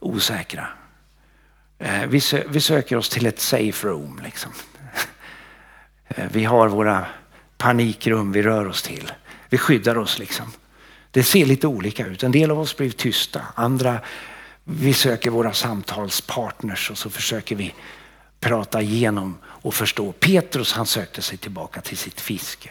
osäkra. 0.00 0.66
Eh, 1.78 2.06
vi, 2.48 2.60
söker 2.60 2.96
oss 2.96 3.08
till 3.08 3.26
ett 3.26 3.40
safe 3.40 3.88
room. 3.88 4.20
Liksom. 4.24 4.52
Eh, 6.08 6.26
vi 6.32 6.44
har 6.44 6.68
våra 6.68 7.06
panikrum 7.58 8.32
vi 8.32 8.42
rör 8.42 8.68
oss 8.68 8.82
till. 8.82 9.12
Vi 9.48 9.58
skyddar 9.58 9.98
oss 9.98 10.18
liksom. 10.18 10.46
Det 11.14 11.22
ser 11.22 11.46
lite 11.46 11.66
olika 11.66 12.06
ut. 12.06 12.22
En 12.22 12.32
del 12.32 12.50
av 12.50 12.60
oss 12.60 12.76
blir 12.76 12.90
tysta, 12.90 13.42
andra 13.54 14.00
vi 14.64 14.92
söker 14.92 15.30
våra 15.30 15.52
samtalspartners 15.52 16.90
och 16.90 16.98
så 16.98 17.10
försöker 17.10 17.56
vi 17.56 17.74
prata 18.40 18.82
igenom 18.82 19.38
och 19.44 19.74
förstå. 19.74 20.12
Petrus 20.12 20.72
han 20.72 20.86
sökte 20.86 21.22
sig 21.22 21.38
tillbaka 21.38 21.80
till 21.80 21.96
sitt 21.96 22.20
fiske. 22.20 22.70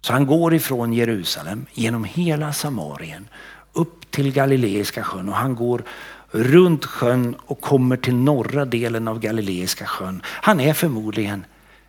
Så 0.00 0.12
han 0.12 0.26
går 0.26 0.54
ifrån 0.54 0.92
Jerusalem 0.92 1.66
genom 1.72 2.04
hela 2.04 2.52
Samarien 2.52 3.28
upp 3.72 4.10
till 4.10 4.32
Galileiska 4.32 5.04
sjön 5.04 5.28
och 5.28 5.34
han 5.34 5.54
går 5.54 5.84
runt 6.30 6.84
sjön 6.84 7.36
och 7.46 7.60
kommer 7.60 7.96
till 7.96 8.14
norra 8.14 8.64
delen 8.64 9.08
av 9.08 9.20
Galileiska 9.20 9.86
sjön. 9.86 10.22
Han 10.24 10.60
är 10.60 10.74
förmodligen 10.74 11.44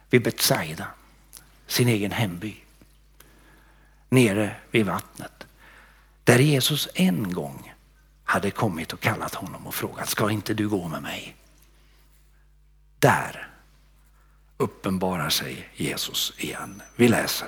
vid 0.09 0.23
Betsaida, 0.23 0.87
sin 1.67 1.87
egen 1.87 2.11
hemby 2.11 2.55
nere 4.09 4.55
vid 4.71 4.85
vattnet. 4.85 5.47
Där 6.23 6.39
Jesus 6.39 6.87
en 6.93 7.33
gång 7.33 7.73
hade 8.23 8.51
kommit 8.51 8.93
och 8.93 8.99
kallat 8.99 9.35
honom 9.35 9.67
och 9.67 9.75
frågat, 9.75 10.09
ska 10.09 10.31
inte 10.31 10.53
du 10.53 10.69
gå 10.69 10.87
med 10.87 11.01
mig? 11.01 11.35
Där 12.99 13.49
uppenbarar 14.57 15.29
sig 15.29 15.69
Jesus 15.75 16.33
igen. 16.37 16.81
Vi 16.95 17.07
läser. 17.07 17.47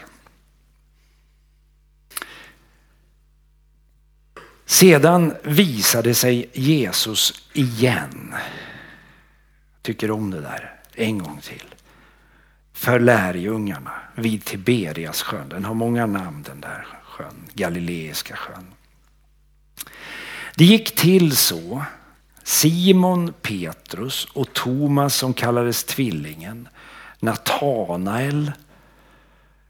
Sedan 4.65 5.35
visade 5.43 6.13
sig 6.13 6.49
Jesus 6.53 7.49
igen. 7.53 8.35
Tycker 9.81 10.11
om 10.11 10.31
det 10.31 10.41
där. 10.41 10.79
En 10.93 11.17
gång 11.17 11.41
till 11.41 11.75
för 12.81 12.99
lärjungarna 12.99 13.91
vid 14.15 14.45
Tiberias 14.45 15.21
sjön. 15.21 15.49
Den 15.49 15.65
har 15.65 15.73
många 15.73 16.05
namn 16.05 16.43
den 16.43 16.61
där 16.61 16.87
sjön, 17.03 17.49
Galileiska 17.53 18.35
sjön. 18.35 18.65
Det 20.55 20.65
gick 20.65 20.95
till 20.95 21.37
så. 21.37 21.85
Simon 22.43 23.33
Petrus 23.41 24.27
och 24.33 24.53
Thomas 24.53 25.15
som 25.15 25.33
kallades 25.33 25.83
Tvillingen, 25.83 26.67
Natanael 27.19 28.51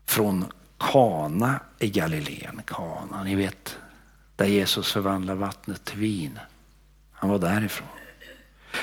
från 0.06 0.46
Kana 0.78 1.60
i 1.80 1.90
Galileen. 1.90 2.62
Kana, 2.66 3.24
ni 3.24 3.36
vet 3.36 3.78
där 4.36 4.46
Jesus 4.46 4.92
förvandlar 4.92 5.36
vattnet 5.36 5.86
till 5.86 6.00
vin. 6.00 6.40
Han 7.12 7.30
var 7.30 7.40
därifrån. 7.40 7.88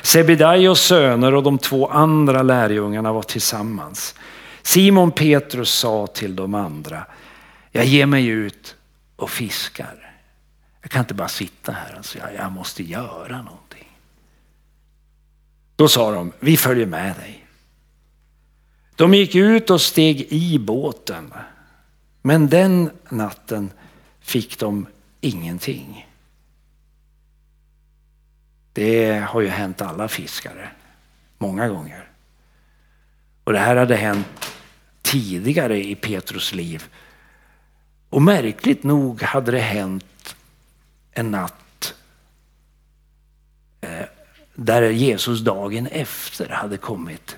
Sebedaios 0.02 0.80
söner 0.80 1.34
och 1.34 1.42
de 1.42 1.58
två 1.58 1.88
andra 1.88 2.42
lärjungarna 2.42 3.12
var 3.12 3.22
tillsammans. 3.22 4.14
Simon 4.62 5.12
Petrus 5.12 5.70
sa 5.70 6.06
till 6.06 6.36
de 6.36 6.54
andra, 6.54 7.06
jag 7.70 7.84
ger 7.84 8.06
mig 8.06 8.26
ut 8.26 8.76
och 9.16 9.30
fiskar. 9.30 10.14
Jag 10.82 10.90
kan 10.90 11.00
inte 11.00 11.14
bara 11.14 11.28
sitta 11.28 11.72
här, 11.72 11.96
alltså 11.96 12.18
jag, 12.36 12.52
måste 12.52 12.82
göra 12.82 13.42
någonting. 13.42 13.88
Då 15.76 15.88
sa 15.88 16.10
de, 16.10 16.32
vi 16.40 16.56
följer 16.56 16.86
med 16.86 17.16
dig. 17.16 17.46
De 18.96 19.14
gick 19.14 19.34
ut 19.34 19.70
och 19.70 19.80
steg 19.80 20.20
i 20.20 20.58
båten. 20.58 21.32
Men 22.22 22.48
den 22.48 22.90
natten 23.08 23.70
fick 24.20 24.58
de 24.58 24.86
ingenting. 25.20 26.07
Det 28.78 29.18
har 29.28 29.40
ju 29.40 29.48
hänt 29.48 29.82
alla 29.82 30.08
fiskare 30.08 30.68
många 31.38 31.68
gånger. 31.68 32.08
Och 33.44 33.52
det 33.52 33.58
här 33.58 33.76
hade 33.76 33.96
hänt 33.96 34.52
tidigare 35.02 35.84
i 35.84 35.94
Petrus 35.94 36.54
liv. 36.54 36.84
Och 38.10 38.22
märkligt 38.22 38.82
nog 38.82 39.22
hade 39.22 39.50
det 39.50 39.58
hänt 39.58 40.36
en 41.12 41.30
natt 41.30 41.94
eh, 43.80 44.06
där 44.54 44.82
Jesus 44.82 45.40
dagen 45.40 45.86
efter 45.86 46.48
hade 46.48 46.76
kommit 46.76 47.36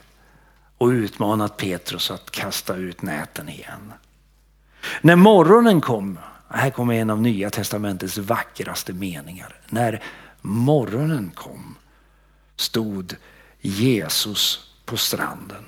och 0.79 0.89
utmanat 0.89 1.57
Petrus 1.57 2.11
att 2.11 2.31
kasta 2.31 2.77
ut 2.77 3.03
näten 3.03 3.49
igen. 3.49 3.93
När 5.01 5.17
morgonen 5.17 5.81
kom, 5.81 6.19
här 6.49 6.71
kommer 6.71 6.95
en 6.95 7.11
av 7.11 7.23
nya 7.23 7.51
testamentets 7.51 8.19
vackraste 8.19 8.93
meningar. 8.93 9.55
När 9.69 10.03
morgonen 10.43 11.31
kom 11.35 11.77
stod 12.57 13.17
Jesus 13.61 14.71
på 14.85 14.97
stranden. 14.97 15.65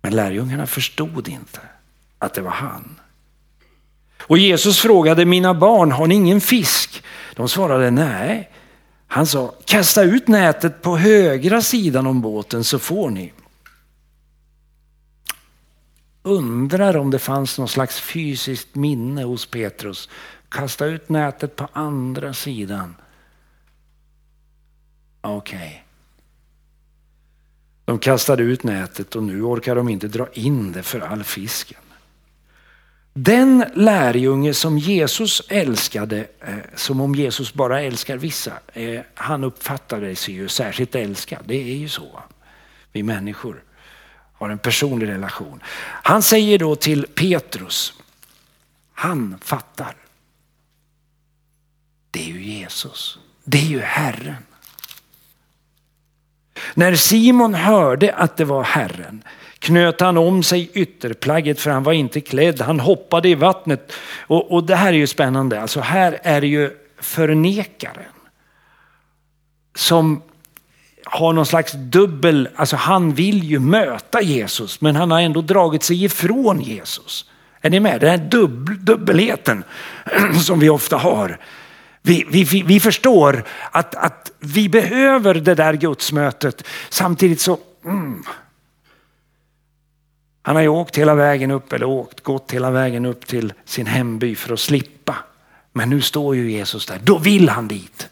Men 0.00 0.16
lärjungarna 0.16 0.66
förstod 0.66 1.28
inte 1.28 1.60
att 2.18 2.34
det 2.34 2.40
var 2.40 2.50
han. 2.50 3.00
Och 4.22 4.38
Jesus 4.38 4.78
frågade 4.78 5.24
mina 5.24 5.54
barn, 5.54 5.92
har 5.92 6.06
ni 6.06 6.14
ingen 6.14 6.40
fisk? 6.40 7.02
De 7.34 7.48
svarade 7.48 7.90
nej. 7.90 8.50
Han 9.06 9.26
sa, 9.26 9.54
kasta 9.64 10.02
ut 10.02 10.28
nätet 10.28 10.82
på 10.82 10.96
högra 10.96 11.62
sidan 11.62 12.06
om 12.06 12.20
båten 12.20 12.64
så 12.64 12.78
får 12.78 13.10
ni. 13.10 13.32
Undrar 16.22 16.96
om 16.96 17.10
det 17.10 17.18
fanns 17.18 17.58
någon 17.58 17.68
slags 17.68 18.00
fysiskt 18.00 18.74
minne 18.74 19.24
hos 19.24 19.46
Petrus. 19.46 20.08
Kasta 20.48 20.86
ut 20.86 21.08
nätet 21.08 21.56
på 21.56 21.68
andra 21.72 22.34
sidan. 22.34 22.94
Okej. 25.20 25.58
Okay. 25.58 25.78
De 27.84 27.98
kastade 27.98 28.42
ut 28.42 28.62
nätet 28.62 29.16
och 29.16 29.22
nu 29.22 29.42
orkar 29.42 29.76
de 29.76 29.88
inte 29.88 30.08
dra 30.08 30.28
in 30.32 30.72
det 30.72 30.82
för 30.82 31.00
all 31.00 31.24
fisken. 31.24 31.80
Den 33.12 33.64
lärjunge 33.74 34.54
som 34.54 34.78
Jesus 34.78 35.42
älskade, 35.48 36.26
eh, 36.40 36.54
som 36.74 37.00
om 37.00 37.14
Jesus 37.14 37.54
bara 37.54 37.80
älskar 37.80 38.16
vissa, 38.16 38.52
eh, 38.72 39.00
han 39.14 39.44
uppfattade 39.44 40.16
sig 40.16 40.34
ju 40.34 40.48
särskilt 40.48 40.94
älskad. 40.94 41.38
Det 41.46 41.54
är 41.54 41.76
ju 41.76 41.88
så. 41.88 42.22
Vi 42.92 43.02
människor 43.02 43.62
har 44.32 44.50
en 44.50 44.58
personlig 44.58 45.08
relation. 45.08 45.60
Han 46.02 46.22
säger 46.22 46.58
då 46.58 46.76
till 46.76 47.06
Petrus, 47.06 47.92
han 48.92 49.38
fattar. 49.40 49.94
Det 52.10 52.20
är 52.20 52.32
ju 52.32 52.42
Jesus. 52.42 53.18
Det 53.44 53.58
är 53.58 53.62
ju 53.62 53.80
Herren. 53.80 54.36
När 56.74 56.94
Simon 56.94 57.54
hörde 57.54 58.14
att 58.14 58.36
det 58.36 58.44
var 58.44 58.62
Herren 58.62 59.22
knöt 59.58 60.00
han 60.00 60.16
om 60.16 60.42
sig 60.42 60.70
ytterplagget 60.74 61.60
för 61.60 61.70
han 61.70 61.82
var 61.82 61.92
inte 61.92 62.20
klädd. 62.20 62.60
Han 62.60 62.80
hoppade 62.80 63.28
i 63.28 63.34
vattnet. 63.34 63.92
Och, 64.20 64.52
och 64.52 64.64
det 64.64 64.76
här 64.76 64.88
är 64.88 64.96
ju 64.96 65.06
spännande. 65.06 65.60
Alltså 65.60 65.80
här 65.80 66.18
är 66.22 66.40
det 66.40 66.46
ju 66.46 66.70
förnekaren 67.00 68.12
som 69.74 70.22
har 71.04 71.32
någon 71.32 71.46
slags 71.46 71.72
dubbel, 71.72 72.48
alltså 72.56 72.76
han 72.76 73.14
vill 73.14 73.44
ju 73.44 73.58
möta 73.58 74.22
Jesus 74.22 74.80
men 74.80 74.96
han 74.96 75.10
har 75.10 75.20
ändå 75.20 75.40
dragit 75.40 75.82
sig 75.82 76.04
ifrån 76.04 76.60
Jesus. 76.60 77.24
Är 77.60 77.70
ni 77.70 77.80
med? 77.80 78.00
Den 78.00 78.10
här 78.10 78.28
dubbel, 78.28 78.84
dubbelheten 78.84 79.64
som 80.44 80.60
vi 80.60 80.68
ofta 80.68 80.96
har. 80.96 81.38
Vi, 82.02 82.26
vi, 82.28 82.62
vi 82.62 82.80
förstår 82.80 83.44
att, 83.70 83.94
att 83.94 84.32
vi 84.38 84.68
behöver 84.68 85.34
det 85.34 85.54
där 85.54 85.74
gudsmötet. 85.74 86.64
Samtidigt 86.88 87.40
så, 87.40 87.58
mm. 87.84 88.22
han 90.42 90.56
har 90.56 90.62
ju 90.62 90.68
åkt 90.68 90.98
hela 90.98 91.14
vägen 91.14 91.50
upp, 91.50 91.72
eller 91.72 91.86
åkt, 91.86 92.20
gått 92.20 92.52
hela 92.52 92.70
vägen 92.70 93.06
upp 93.06 93.26
till 93.26 93.52
sin 93.64 93.86
hemby 93.86 94.34
för 94.34 94.52
att 94.52 94.60
slippa. 94.60 95.16
Men 95.72 95.90
nu 95.90 96.00
står 96.00 96.36
ju 96.36 96.50
Jesus 96.50 96.86
där, 96.86 97.00
då 97.02 97.18
vill 97.18 97.48
han 97.48 97.68
dit. 97.68 98.08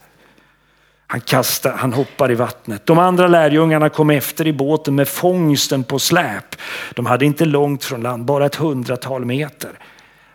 Han, 1.07 1.21
kastar, 1.21 1.73
han 1.73 1.93
hoppar 1.93 2.31
i 2.31 2.35
vattnet. 2.35 2.87
De 2.87 2.99
andra 2.99 3.27
lärjungarna 3.27 3.89
kom 3.89 4.11
efter 4.11 4.47
i 4.47 4.53
båten 4.53 4.95
med 4.95 5.09
fångsten 5.09 5.85
på 5.85 5.99
släp. 5.99 6.57
De 6.95 7.07
hade 7.07 7.27
inte 7.27 7.45
långt 7.45 7.85
från 7.85 8.01
land, 8.01 8.25
bara 8.25 8.47
ett 8.47 8.55
hundratal 8.55 9.25
meter. 9.25 9.79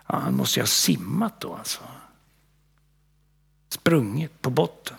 Ja, 0.07 0.19
han 0.23 0.35
måste 0.35 0.59
ju 0.59 0.61
ha 0.61 0.67
simmat 0.67 1.39
då 1.39 1.55
alltså 1.55 1.81
sprungit 3.73 4.41
på 4.41 4.49
botten. 4.49 4.97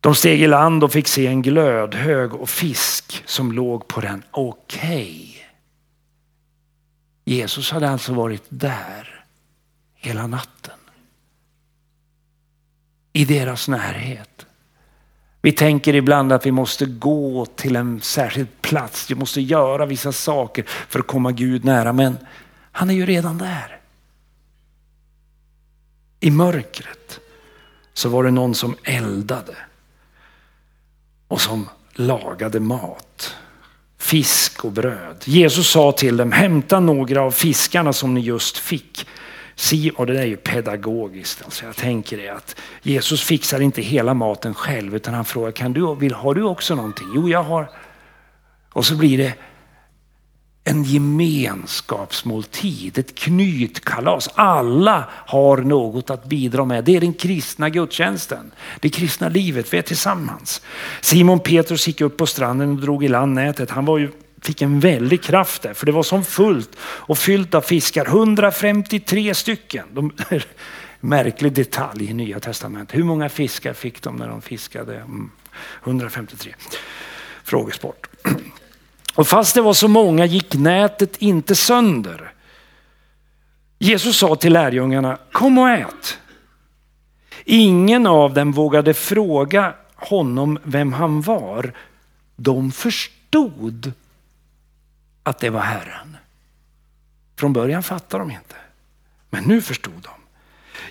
De 0.00 0.14
steg 0.14 0.42
i 0.42 0.46
land 0.46 0.84
och 0.84 0.92
fick 0.92 1.08
se 1.08 1.26
en 1.26 1.42
glödhög 1.42 2.34
och 2.34 2.50
fisk 2.50 3.22
som 3.26 3.52
låg 3.52 3.88
på 3.88 4.00
den. 4.00 4.22
Okej. 4.30 4.80
Okay. 4.80 5.34
Jesus 7.24 7.70
hade 7.70 7.90
alltså 7.90 8.12
varit 8.14 8.44
där 8.48 9.24
hela 9.94 10.26
natten. 10.26 10.78
I 13.12 13.24
deras 13.24 13.68
närhet. 13.68 14.46
Vi 15.42 15.52
tänker 15.52 15.94
ibland 15.94 16.32
att 16.32 16.46
vi 16.46 16.50
måste 16.50 16.86
gå 16.86 17.46
till 17.46 17.76
en 17.76 18.00
särskild 18.00 18.62
plats. 18.62 19.10
Vi 19.10 19.14
måste 19.14 19.40
göra 19.40 19.86
vissa 19.86 20.12
saker 20.12 20.64
för 20.66 20.98
att 20.98 21.06
komma 21.06 21.32
Gud 21.32 21.64
nära. 21.64 21.92
Men 21.92 22.18
han 22.72 22.90
är 22.90 22.94
ju 22.94 23.06
redan 23.06 23.38
där 23.38 23.77
i 26.20 26.30
mörkret 26.30 27.20
så 27.94 28.08
var 28.08 28.24
det 28.24 28.30
någon 28.30 28.54
som 28.54 28.76
eldade 28.84 29.56
och 31.28 31.40
som 31.40 31.68
lagade 31.92 32.60
mat. 32.60 33.34
Fisk 33.98 34.64
och 34.64 34.72
bröd. 34.72 35.16
Jesus 35.24 35.70
sa 35.70 35.92
till 35.92 36.16
dem, 36.16 36.32
hämta 36.32 36.80
några 36.80 37.22
av 37.22 37.30
fiskarna 37.30 37.92
som 37.92 38.14
ni 38.14 38.20
just 38.20 38.58
fick. 38.58 39.06
Si, 39.54 39.90
och 39.96 40.06
det 40.06 40.12
där 40.12 40.20
är 40.20 40.26
ju 40.26 40.36
pedagogiskt. 40.36 41.42
Alltså 41.44 41.66
jag 41.66 41.76
tänker 41.76 42.16
det 42.16 42.28
att 42.28 42.56
Jesus 42.82 43.22
fixar 43.22 43.60
inte 43.60 43.82
hela 43.82 44.14
maten 44.14 44.54
själv 44.54 44.96
utan 44.96 45.14
han 45.14 45.24
frågar, 45.24 45.52
kan 45.52 45.72
du, 45.72 45.94
vill, 45.94 46.14
har 46.14 46.34
du 46.34 46.42
också 46.42 46.74
någonting? 46.74 47.06
Jo, 47.14 47.28
jag 47.28 47.42
har. 47.42 47.70
Och 48.72 48.86
så 48.86 48.96
blir 48.96 49.18
det 49.18 49.34
en 50.68 50.84
gemenskapsmåltid, 50.84 52.98
ett 52.98 53.14
knytkalas. 53.14 54.28
Alla 54.34 55.04
har 55.10 55.56
något 55.56 56.10
att 56.10 56.24
bidra 56.24 56.64
med. 56.64 56.84
Det 56.84 56.96
är 56.96 57.00
den 57.00 57.14
kristna 57.14 57.70
gudstjänsten. 57.70 58.50
Det 58.80 58.88
kristna 58.88 59.28
livet, 59.28 59.72
vi 59.72 59.78
är 59.78 59.82
tillsammans. 59.82 60.62
Simon 61.00 61.40
Petrus 61.40 61.86
gick 61.86 62.00
upp 62.00 62.16
på 62.16 62.26
stranden 62.26 62.70
och 62.70 62.76
drog 62.76 63.04
i 63.04 63.08
land 63.08 63.34
nätet. 63.34 63.70
Han 63.70 63.84
var 63.84 63.98
ju, 63.98 64.10
fick 64.42 64.62
en 64.62 64.80
väldig 64.80 65.22
kraft 65.22 65.62
där, 65.62 65.74
för 65.74 65.86
det 65.86 65.92
var 65.92 66.02
som 66.02 66.24
fullt 66.24 66.70
och 66.80 67.18
fyllt 67.18 67.54
av 67.54 67.60
fiskar. 67.60 68.06
153 68.06 69.34
stycken. 69.34 69.84
De, 69.92 70.12
märklig 71.00 71.52
detalj 71.52 72.10
i 72.10 72.14
Nya 72.14 72.40
Testamentet. 72.40 72.98
Hur 72.98 73.04
många 73.04 73.28
fiskar 73.28 73.72
fick 73.72 74.02
de 74.02 74.16
när 74.16 74.28
de 74.28 74.42
fiskade? 74.42 74.96
Mm. 74.96 75.30
153. 75.84 76.54
Frågesport. 77.44 78.06
Och 79.18 79.28
fast 79.28 79.54
det 79.54 79.60
var 79.60 79.74
så 79.74 79.88
många 79.88 80.24
gick 80.24 80.54
nätet 80.54 81.16
inte 81.16 81.54
sönder. 81.54 82.32
Jesus 83.78 84.18
sa 84.18 84.36
till 84.36 84.52
lärjungarna, 84.52 85.18
kom 85.32 85.58
och 85.58 85.70
ät. 85.70 86.18
Ingen 87.44 88.06
av 88.06 88.34
dem 88.34 88.52
vågade 88.52 88.94
fråga 88.94 89.74
honom 89.94 90.58
vem 90.62 90.92
han 90.92 91.20
var. 91.20 91.72
De 92.36 92.72
förstod 92.72 93.92
att 95.22 95.38
det 95.38 95.50
var 95.50 95.60
Herren. 95.60 96.16
Från 97.36 97.52
början 97.52 97.82
fattade 97.82 98.22
de 98.22 98.30
inte, 98.30 98.56
men 99.30 99.44
nu 99.44 99.62
förstod 99.62 100.02
de. 100.02 100.10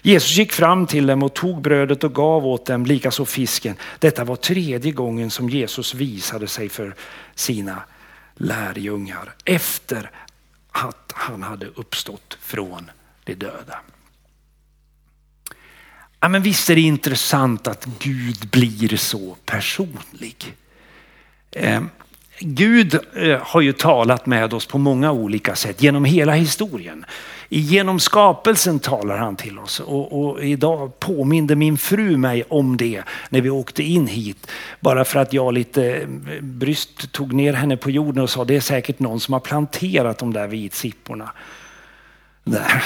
Jesus 0.10 0.38
gick 0.38 0.52
fram 0.52 0.88
till 0.88 1.08
dem 1.08 1.24
och 1.24 1.34
tog 1.34 1.62
brödet 1.62 2.04
och 2.04 2.16
gav 2.16 2.48
åt 2.48 2.66
dem, 2.66 2.86
likaså 2.86 3.26
fisken. 3.26 3.76
Detta 4.00 4.24
var 4.24 4.36
tredje 4.36 4.92
gången 4.92 5.32
som 5.32 5.50
Jesus 5.50 5.94
visade 5.94 6.48
sig 6.48 6.70
för 6.70 6.96
sina 7.36 7.84
lärjungar 8.38 9.36
efter 9.46 10.12
att 10.72 11.14
han 11.16 11.44
hade 11.44 11.66
uppstått 11.66 12.38
från 12.42 12.92
de 13.24 13.34
döda. 13.36 13.80
Ja, 16.20 16.28
men 16.28 16.42
visst 16.42 16.70
är 16.70 16.76
det 16.76 16.82
intressant 16.82 17.68
att 17.68 17.86
Gud 17.86 18.50
blir 18.52 18.98
så 18.98 19.36
personlig. 19.46 20.56
Eh, 21.52 21.82
Gud 22.40 23.00
eh, 23.16 23.40
har 23.42 23.62
ju 23.62 23.74
talat 23.74 24.26
med 24.26 24.54
oss 24.54 24.66
på 24.66 24.78
många 24.78 25.12
olika 25.12 25.56
sätt 25.56 25.82
genom 25.82 26.06
hela 26.06 26.34
historien. 26.34 27.06
Genom 27.50 28.00
skapelsen 28.00 28.80
talar 28.80 29.18
han 29.18 29.36
till 29.36 29.60
oss 29.60 29.80
och, 29.80 30.22
och, 30.22 30.44
idag 30.44 31.00
påminde 31.00 31.56
min 31.56 31.78
fru 31.78 32.18
mig 32.18 32.44
om 32.50 32.78
det 32.78 33.04
när 33.30 33.42
vi 33.42 33.50
åkte 33.50 33.84
in 33.84 34.08
hit. 34.08 34.52
Bara 34.80 35.06
för 35.06 35.20
att 35.20 35.34
jag 35.34 35.54
lite 35.54 36.08
bryskt 36.42 36.98
bryst 36.98 37.12
tog 37.12 37.34
ner 37.34 37.54
henne 37.54 37.78
på 37.78 37.92
jorden 37.92 38.24
och 38.24 38.30
sa 38.30 38.46
det 38.46 38.56
är 38.56 38.62
säkert 38.62 39.00
någon 39.00 39.20
som 39.20 39.34
har 39.34 39.40
planterat 39.40 40.18
de 40.18 40.34
där 40.34 40.48
vitsipporna. 40.48 41.32
Där. 42.44 42.84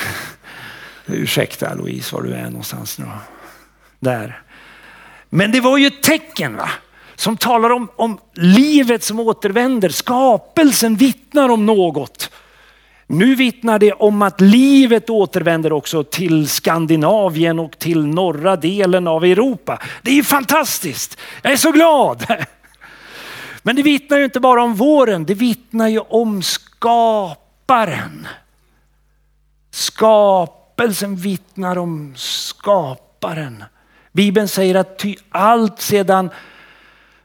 Ursäkta 1.05 1.73
Louise 1.73 2.15
var 2.15 2.21
du 2.21 2.33
är 2.33 2.45
någonstans 2.45 2.99
nu. 2.99 3.05
Där. 3.99 4.41
Men 5.29 5.51
det 5.51 5.61
var 5.61 5.77
ju 5.77 5.87
ett 5.87 6.03
tecken 6.03 6.55
va? 6.55 6.69
som 7.21 7.37
talar 7.37 7.69
om, 7.69 7.87
om 7.95 8.17
livet 8.33 9.03
som 9.03 9.19
återvänder. 9.19 9.89
Skapelsen 9.89 10.95
vittnar 10.95 11.49
om 11.49 11.65
något. 11.65 12.31
Nu 13.11 13.35
vittnar 13.35 13.79
det 13.79 13.93
om 13.93 14.21
att 14.21 14.41
livet 14.41 15.09
återvänder 15.09 15.73
också 15.73 16.03
till 16.03 16.49
Skandinavien 16.49 17.59
och 17.59 17.79
till 17.79 18.05
norra 18.05 18.55
delen 18.55 19.07
av 19.07 19.25
Europa. 19.25 19.79
Det 20.01 20.11
är 20.11 20.15
ju 20.15 20.23
fantastiskt. 20.23 21.17
Jag 21.41 21.53
är 21.53 21.57
så 21.57 21.71
glad. 21.71 22.25
Men 23.63 23.75
det 23.75 23.81
vittnar 23.81 24.17
ju 24.17 24.23
inte 24.23 24.39
bara 24.39 24.63
om 24.63 24.73
våren, 24.73 25.25
det 25.25 25.33
vittnar 25.33 25.87
ju 25.87 25.99
om 25.99 26.41
skaparen. 26.43 28.27
Skapelsen 29.71 31.15
vittnar 31.15 31.77
om 31.77 32.13
skaparen. 32.15 33.63
Bibeln 34.11 34.47
säger 34.47 34.75
att 34.75 34.99
ty 34.99 35.15
allt 35.29 35.81
sedan 35.81 36.29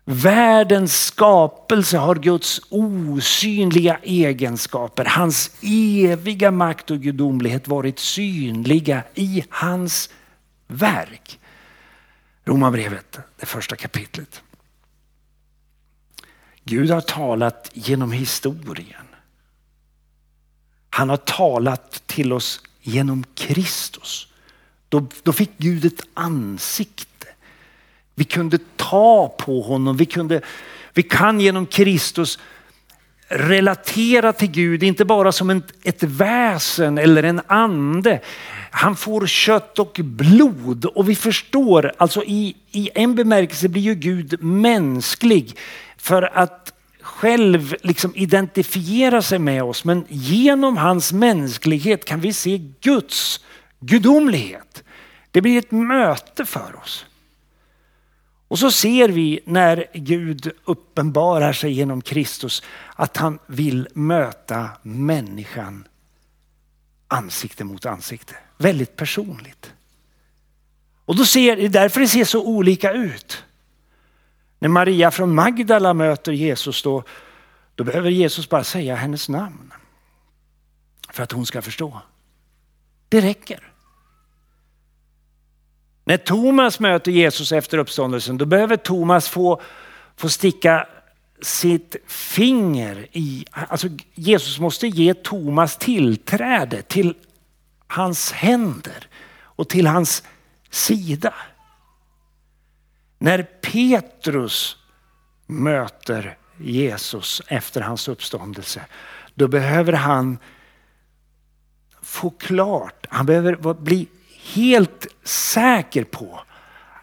världens 0.08 1.04
skapelse 1.06 1.98
har 1.98 2.14
Guds 2.14 2.60
osynliga 2.68 3.98
egenskaper, 4.02 5.04
hans 5.04 5.50
eviga 5.62 6.50
makt 6.50 6.90
och 6.90 7.00
gudomlighet 7.00 7.68
varit 7.68 7.98
synliga 7.98 9.04
i 9.14 9.44
hans 9.50 10.10
verk. 10.66 11.38
Romarbrevet, 12.44 13.18
det 13.36 13.46
första 13.46 13.76
kapitlet. 13.76 14.42
Gud 16.64 16.90
har 16.90 17.00
talat 17.00 17.70
genom 17.74 18.12
historien. 18.12 19.06
Han 20.90 21.08
har 21.08 21.16
talat 21.16 22.02
till 22.06 22.32
oss 22.32 22.60
genom 22.80 23.24
Kristus. 23.34 24.28
Då, 24.88 25.06
då 25.22 25.32
fick 25.32 25.58
Gud 25.58 25.84
ett 25.84 26.02
ansikte. 26.14 27.15
Vi 28.18 28.24
kunde 28.24 28.58
ta 28.76 29.34
på 29.38 29.60
honom. 29.62 29.96
Vi, 29.96 30.06
kunde, 30.06 30.40
vi 30.94 31.02
kan 31.02 31.40
genom 31.40 31.66
Kristus 31.66 32.38
relatera 33.28 34.32
till 34.32 34.50
Gud, 34.50 34.82
inte 34.82 35.04
bara 35.04 35.32
som 35.32 35.50
ett, 35.50 35.72
ett 35.82 36.02
väsen 36.02 36.98
eller 36.98 37.22
en 37.22 37.40
ande. 37.46 38.20
Han 38.70 38.96
får 38.96 39.26
kött 39.26 39.78
och 39.78 40.00
blod 40.02 40.84
och 40.84 41.08
vi 41.08 41.14
förstår, 41.14 41.92
alltså 41.96 42.22
i, 42.24 42.56
i 42.70 42.90
en 42.94 43.14
bemärkelse 43.14 43.68
blir 43.68 43.82
ju 43.82 43.94
Gud 43.94 44.42
mänsklig 44.42 45.56
för 45.96 46.22
att 46.22 46.72
själv 47.00 47.74
liksom 47.82 48.12
identifiera 48.16 49.22
sig 49.22 49.38
med 49.38 49.62
oss. 49.62 49.84
Men 49.84 50.04
genom 50.08 50.76
hans 50.76 51.12
mänsklighet 51.12 52.04
kan 52.04 52.20
vi 52.20 52.32
se 52.32 52.58
Guds 52.80 53.40
gudomlighet. 53.80 54.82
Det 55.30 55.40
blir 55.40 55.58
ett 55.58 55.70
möte 55.70 56.44
för 56.44 56.76
oss. 56.82 57.06
Och 58.48 58.58
så 58.58 58.70
ser 58.70 59.08
vi 59.08 59.40
när 59.44 59.86
Gud 59.94 60.52
uppenbarar 60.64 61.52
sig 61.52 61.72
genom 61.72 62.02
Kristus 62.02 62.62
att 62.94 63.16
han 63.16 63.38
vill 63.46 63.88
möta 63.94 64.70
människan 64.82 65.88
ansikte 67.08 67.64
mot 67.64 67.86
ansikte. 67.86 68.36
Väldigt 68.58 68.96
personligt. 68.96 69.72
Och 71.04 71.16
då 71.16 71.24
ser, 71.24 71.56
det 71.56 71.64
är 71.64 71.68
därför 71.68 72.00
det 72.00 72.08
ser 72.08 72.24
så 72.24 72.44
olika 72.44 72.92
ut. 72.92 73.44
När 74.58 74.68
Maria 74.68 75.10
från 75.10 75.34
Magdala 75.34 75.94
möter 75.94 76.32
Jesus 76.32 76.82
då, 76.82 77.02
då 77.74 77.84
behöver 77.84 78.10
Jesus 78.10 78.48
bara 78.48 78.64
säga 78.64 78.94
hennes 78.94 79.28
namn. 79.28 79.72
För 81.10 81.22
att 81.22 81.32
hon 81.32 81.46
ska 81.46 81.62
förstå. 81.62 82.00
Det 83.08 83.20
räcker. 83.20 83.72
När 86.08 86.16
Thomas 86.16 86.80
möter 86.80 87.12
Jesus 87.12 87.52
efter 87.52 87.78
uppståndelsen 87.78 88.38
då 88.38 88.44
behöver 88.44 88.76
Thomas 88.76 89.28
få, 89.28 89.60
få 90.16 90.28
sticka 90.28 90.86
sitt 91.42 91.96
finger 92.06 93.06
i, 93.12 93.44
alltså 93.52 93.88
Jesus 94.14 94.58
måste 94.58 94.88
ge 94.88 95.14
Thomas 95.14 95.76
tillträde 95.76 96.82
till 96.82 97.14
hans 97.86 98.32
händer 98.32 99.08
och 99.38 99.68
till 99.68 99.86
hans 99.86 100.22
sida. 100.70 101.34
När 103.18 103.42
Petrus 103.42 104.76
möter 105.46 106.38
Jesus 106.58 107.42
efter 107.48 107.80
hans 107.80 108.08
uppståndelse, 108.08 108.86
då 109.34 109.48
behöver 109.48 109.92
han 109.92 110.38
få 112.02 112.30
klart, 112.30 113.06
han 113.08 113.26
behöver 113.26 113.74
bli 113.74 114.08
helt 114.54 115.06
säker 115.24 116.04
på 116.04 116.40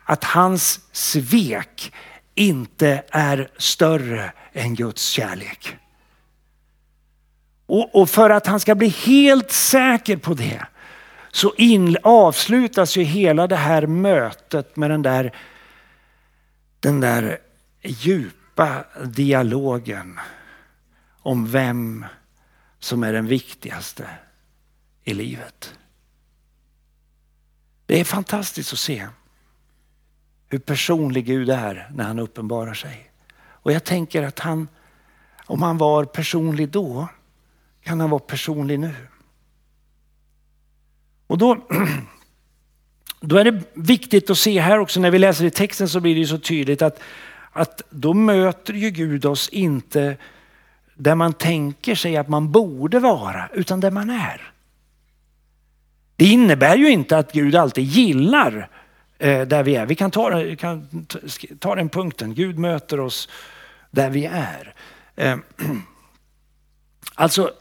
att 0.05 0.23
hans 0.23 0.79
svek 0.91 1.93
inte 2.35 3.03
är 3.09 3.49
större 3.57 4.31
än 4.53 4.75
Guds 4.75 5.07
kärlek. 5.07 5.77
Och, 7.65 7.95
och 7.95 8.09
för 8.09 8.29
att 8.29 8.47
han 8.47 8.59
ska 8.59 8.75
bli 8.75 8.87
helt 8.87 9.51
säker 9.51 10.17
på 10.17 10.33
det 10.33 10.65
så 11.31 11.53
in, 11.57 11.97
avslutas 12.03 12.97
ju 12.97 13.03
hela 13.03 13.47
det 13.47 13.55
här 13.55 13.87
mötet 13.87 14.75
med 14.75 14.89
den 14.89 15.01
där, 15.01 15.35
den 16.79 16.99
där 16.99 17.37
djupa 17.81 18.85
dialogen 19.05 20.19
om 21.19 21.51
vem 21.51 22.05
som 22.79 23.03
är 23.03 23.13
den 23.13 23.27
viktigaste 23.27 24.07
i 25.03 25.13
livet. 25.13 25.73
Det 27.85 27.99
är 27.99 28.03
fantastiskt 28.03 28.73
att 28.73 28.79
se 28.79 29.07
hur 30.49 30.59
personlig 30.59 31.25
Gud 31.25 31.49
är 31.49 31.89
när 31.93 32.03
han 32.03 32.19
uppenbarar 32.19 32.73
sig. 32.73 33.11
Och 33.35 33.71
jag 33.71 33.83
tänker 33.83 34.23
att 34.23 34.39
han, 34.39 34.67
om 35.45 35.61
han 35.61 35.77
var 35.77 36.05
personlig 36.05 36.69
då, 36.69 37.07
kan 37.83 37.99
han 37.99 38.09
vara 38.09 38.19
personlig 38.19 38.79
nu. 38.79 38.93
Och 41.27 41.37
då, 41.37 41.67
då 43.19 43.37
är 43.37 43.43
det 43.43 43.63
viktigt 43.73 44.29
att 44.29 44.37
se 44.37 44.59
här 44.59 44.79
också, 44.79 44.99
när 44.99 45.11
vi 45.11 45.19
läser 45.19 45.45
i 45.45 45.51
texten 45.51 45.89
så 45.89 45.99
blir 45.99 46.15
det 46.15 46.27
så 46.27 46.39
tydligt 46.39 46.81
att, 46.81 46.99
att 47.51 47.81
då 47.89 48.13
möter 48.13 48.73
ju 48.73 48.89
Gud 48.89 49.25
oss 49.25 49.49
inte 49.49 50.17
där 50.95 51.15
man 51.15 51.33
tänker 51.33 51.95
sig 51.95 52.17
att 52.17 52.27
man 52.27 52.51
borde 52.51 52.99
vara, 52.99 53.49
utan 53.53 53.79
där 53.79 53.91
man 53.91 54.09
är. 54.09 54.52
Det 56.15 56.25
innebär 56.25 56.77
ju 56.77 56.89
inte 56.89 57.17
att 57.17 57.31
Gud 57.31 57.55
alltid 57.55 57.83
gillar 57.83 58.69
eh, 59.19 59.41
där 59.41 59.63
vi 59.63 59.75
är. 59.75 59.85
Vi 59.85 59.95
kan 59.95 60.11
ta, 60.11 60.55
kan 60.55 61.05
ta 61.59 61.75
den 61.75 61.89
punkten. 61.89 62.33
Gud 62.33 62.59
möter 62.59 62.99
oss 62.99 63.29
där 63.91 64.09
vi 64.09 64.25
är. 64.25 64.73
Ehm, 65.15 65.43
alltså, 67.15 67.51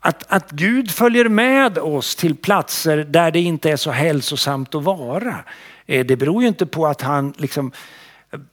att, 0.00 0.24
att 0.28 0.50
Gud 0.50 0.90
följer 0.90 1.28
med 1.28 1.78
oss 1.78 2.16
till 2.16 2.36
platser 2.36 2.96
där 2.96 3.30
det 3.30 3.40
inte 3.40 3.70
är 3.70 3.76
så 3.76 3.90
hälsosamt 3.90 4.74
att 4.74 4.82
vara. 4.82 5.44
Eh, 5.86 6.06
det 6.06 6.16
beror 6.16 6.42
ju 6.42 6.48
inte 6.48 6.66
på 6.66 6.86
att 6.86 7.02
han 7.02 7.34
liksom 7.36 7.72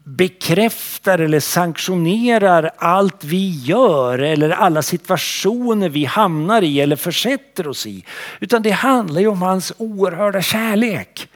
bekräftar 0.03 1.19
eller 1.19 1.39
sanktionerar 1.39 2.71
allt 2.77 3.23
vi 3.23 3.49
gör 3.49 4.19
eller 4.19 4.49
alla 4.49 4.81
situationer 4.81 5.89
vi 5.89 6.05
hamnar 6.05 6.61
i 6.61 6.81
eller 6.81 6.95
försätter 6.95 7.67
oss 7.67 7.85
i. 7.85 8.05
Utan 8.39 8.61
det 8.61 8.71
handlar 8.71 9.21
ju 9.21 9.27
om 9.27 9.41
hans 9.41 9.73
oerhörda 9.77 10.41
kärlek. 10.41 11.29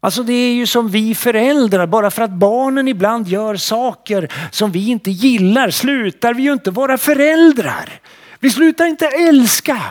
Alltså 0.00 0.22
det 0.22 0.32
är 0.32 0.52
ju 0.52 0.66
som 0.66 0.88
vi 0.88 1.14
föräldrar, 1.14 1.86
bara 1.86 2.10
för 2.10 2.22
att 2.22 2.30
barnen 2.30 2.88
ibland 2.88 3.28
gör 3.28 3.56
saker 3.56 4.32
som 4.50 4.72
vi 4.72 4.88
inte 4.88 5.10
gillar 5.10 5.70
slutar 5.70 6.34
vi 6.34 6.42
ju 6.42 6.52
inte 6.52 6.70
vara 6.70 6.98
föräldrar. 6.98 8.00
Vi 8.40 8.50
slutar 8.50 8.86
inte 8.86 9.06
älska. 9.06 9.82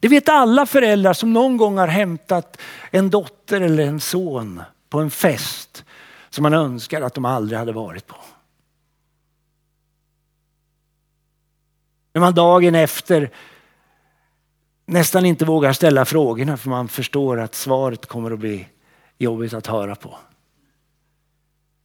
Det 0.00 0.08
vet 0.08 0.28
alla 0.28 0.66
föräldrar 0.66 1.12
som 1.12 1.32
någon 1.32 1.56
gång 1.56 1.78
har 1.78 1.88
hämtat 1.88 2.60
en 2.90 3.10
dotter 3.10 3.60
eller 3.60 3.86
en 3.86 4.00
son 4.00 4.62
på 4.88 5.00
en 5.00 5.10
fest 5.10 5.84
som 6.30 6.42
man 6.42 6.54
önskar 6.54 7.02
att 7.02 7.14
de 7.14 7.24
aldrig 7.24 7.58
hade 7.58 7.72
varit 7.72 8.06
på. 8.06 8.16
När 12.12 12.20
man 12.20 12.34
dagen 12.34 12.74
efter 12.74 13.30
nästan 14.86 15.26
inte 15.26 15.44
vågar 15.44 15.72
ställa 15.72 16.04
frågorna 16.04 16.56
för 16.56 16.68
man 16.68 16.88
förstår 16.88 17.40
att 17.40 17.54
svaret 17.54 18.06
kommer 18.06 18.30
att 18.30 18.38
bli 18.38 18.68
jobbigt 19.18 19.54
att 19.54 19.66
höra 19.66 19.94
på. 19.94 20.18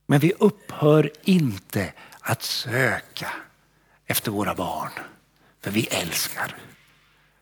Men 0.07 0.19
vi 0.19 0.33
upphör 0.39 1.11
inte 1.23 1.93
att 2.19 2.41
söka 2.41 3.27
efter 4.05 4.31
våra 4.31 4.55
barn, 4.55 4.91
för 5.61 5.71
vi 5.71 5.85
älskar. 5.85 6.55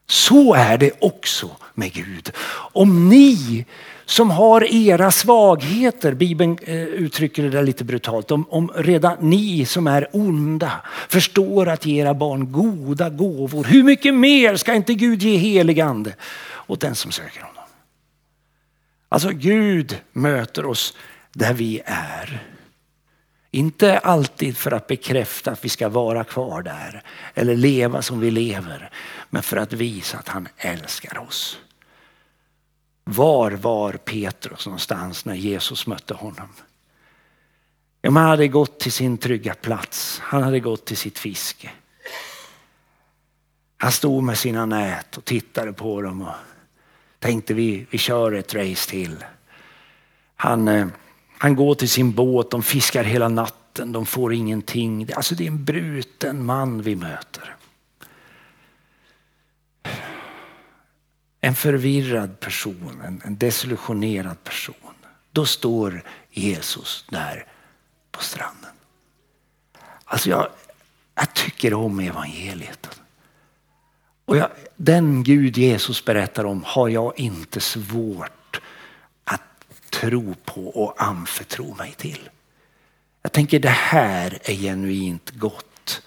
Så 0.10 0.54
är 0.54 0.78
det 0.78 0.92
också 1.00 1.50
med 1.74 1.94
Gud. 1.94 2.32
Om 2.74 3.10
ni 3.10 3.66
som 4.06 4.32
har 4.32 4.74
era 4.74 5.12
svagheter, 5.12 6.14
Bibeln 6.14 6.58
eh, 6.64 6.76
uttrycker 6.76 7.44
det 7.44 7.50
där 7.50 7.64
lite 7.64 7.84
brutalt, 7.84 8.32
om, 8.32 8.46
om 8.50 8.72
redan 8.76 9.18
ni 9.20 9.66
som 9.66 9.88
är 9.88 10.08
onda 10.12 10.72
förstår 11.10 11.70
att 11.70 11.86
ge 11.86 12.02
era 12.02 12.14
barn 12.14 12.52
goda 12.52 13.10
gåvor, 13.10 13.64
hur 13.64 13.84
mycket 13.84 14.16
mer 14.16 14.56
ska 14.56 14.74
inte 14.74 14.94
Gud 14.94 15.24
ge 15.24 15.38
helig 15.38 15.80
ande 15.80 16.16
åt 16.68 16.82
den 16.82 16.96
som 16.96 17.12
söker 17.12 17.42
honom? 17.42 17.64
Alltså 19.10 19.30
Gud 19.30 19.98
möter 20.12 20.66
oss 20.66 20.94
där 21.34 21.54
vi 21.54 21.82
är. 21.86 22.49
Inte 23.52 24.00
alltid 24.00 24.58
för 24.58 24.72
att 24.72 24.88
bekräfta 24.88 25.52
att 25.52 25.66
vi 25.66 25.70
ska 25.70 25.90
vara 25.90 26.24
kvar 26.24 26.62
där 26.62 27.04
eller 27.34 27.56
leva 27.56 28.02
som 28.02 28.20
vi 28.20 28.32
lever. 28.32 28.92
Men 29.30 29.44
för 29.44 29.58
att 29.58 29.74
visa 29.74 30.18
att 30.18 30.28
han 30.28 30.48
älskar 30.58 31.18
oss. 31.18 31.60
Var 33.04 33.52
var 33.52 33.94
Petrus 33.94 34.66
någonstans 34.66 35.26
när 35.26 35.36
Jesus 35.36 35.88
mötte 35.88 36.14
honom? 36.14 36.50
Ja, 38.02 38.12
han 38.12 38.26
hade 38.26 38.48
gått 38.48 38.80
till 38.80 38.92
sin 38.92 39.18
trygga 39.18 39.54
plats. 39.54 40.20
Han 40.24 40.44
hade 40.44 40.60
gått 40.60 40.86
till 40.86 40.98
sitt 40.98 41.20
fiske. 41.20 41.70
Han 43.78 43.92
stod 43.92 44.24
med 44.24 44.38
sina 44.38 44.66
nät 44.66 45.18
och 45.18 45.26
tittade 45.26 45.74
på 45.74 46.02
dem 46.02 46.22
och 46.22 46.34
tänkte 47.20 47.54
vi, 47.54 47.86
vi 47.90 47.98
kör 47.98 48.32
ett 48.32 48.54
race 48.54 48.90
till. 48.90 49.24
Han, 50.36 50.68
eh, 50.68 50.88
han 51.42 51.56
går 51.56 51.76
till 51.76 51.90
sin 51.90 52.12
båt, 52.12 52.52
de 52.52 52.64
fiskar 52.64 53.04
hela 53.04 53.28
natten, 53.28 53.92
de 53.92 54.06
får 54.06 54.34
ingenting. 54.34 55.10
Alltså 55.16 55.36
det 55.36 55.44
är 55.44 55.48
en 55.48 55.66
bruten 55.66 56.46
man 56.46 56.82
vi 56.82 56.96
möter. 56.96 57.56
En 61.42 61.56
förvirrad 61.56 62.40
person, 62.40 63.02
en, 63.06 63.22
en 63.26 63.38
desillusionerad 63.38 64.44
person. 64.44 64.76
Då 65.32 65.46
står 65.46 66.04
Jesus 66.32 67.06
där 67.10 67.46
på 68.12 68.24
stranden. 68.24 68.72
Alltså 70.06 70.30
jag, 70.30 70.48
jag 71.16 71.34
tycker 71.34 71.74
om 71.74 72.00
evangeliet. 72.00 73.00
Och 74.26 74.38
jag, 74.38 74.50
den 74.76 75.24
Gud 75.24 75.58
Jesus 75.58 76.06
berättar 76.06 76.46
om 76.46 76.64
har 76.66 76.90
jag 76.90 77.20
inte 77.20 77.60
svårt 77.60 78.39
tro 80.00 80.36
på 80.46 80.68
och 80.68 81.04
anförtro 81.04 81.76
mig 81.76 81.94
till. 81.98 82.30
Jag 83.22 83.32
tänker 83.32 83.60
det 83.60 83.70
här 83.70 84.38
är 84.44 84.54
genuint 84.54 85.30
gott. 85.30 86.02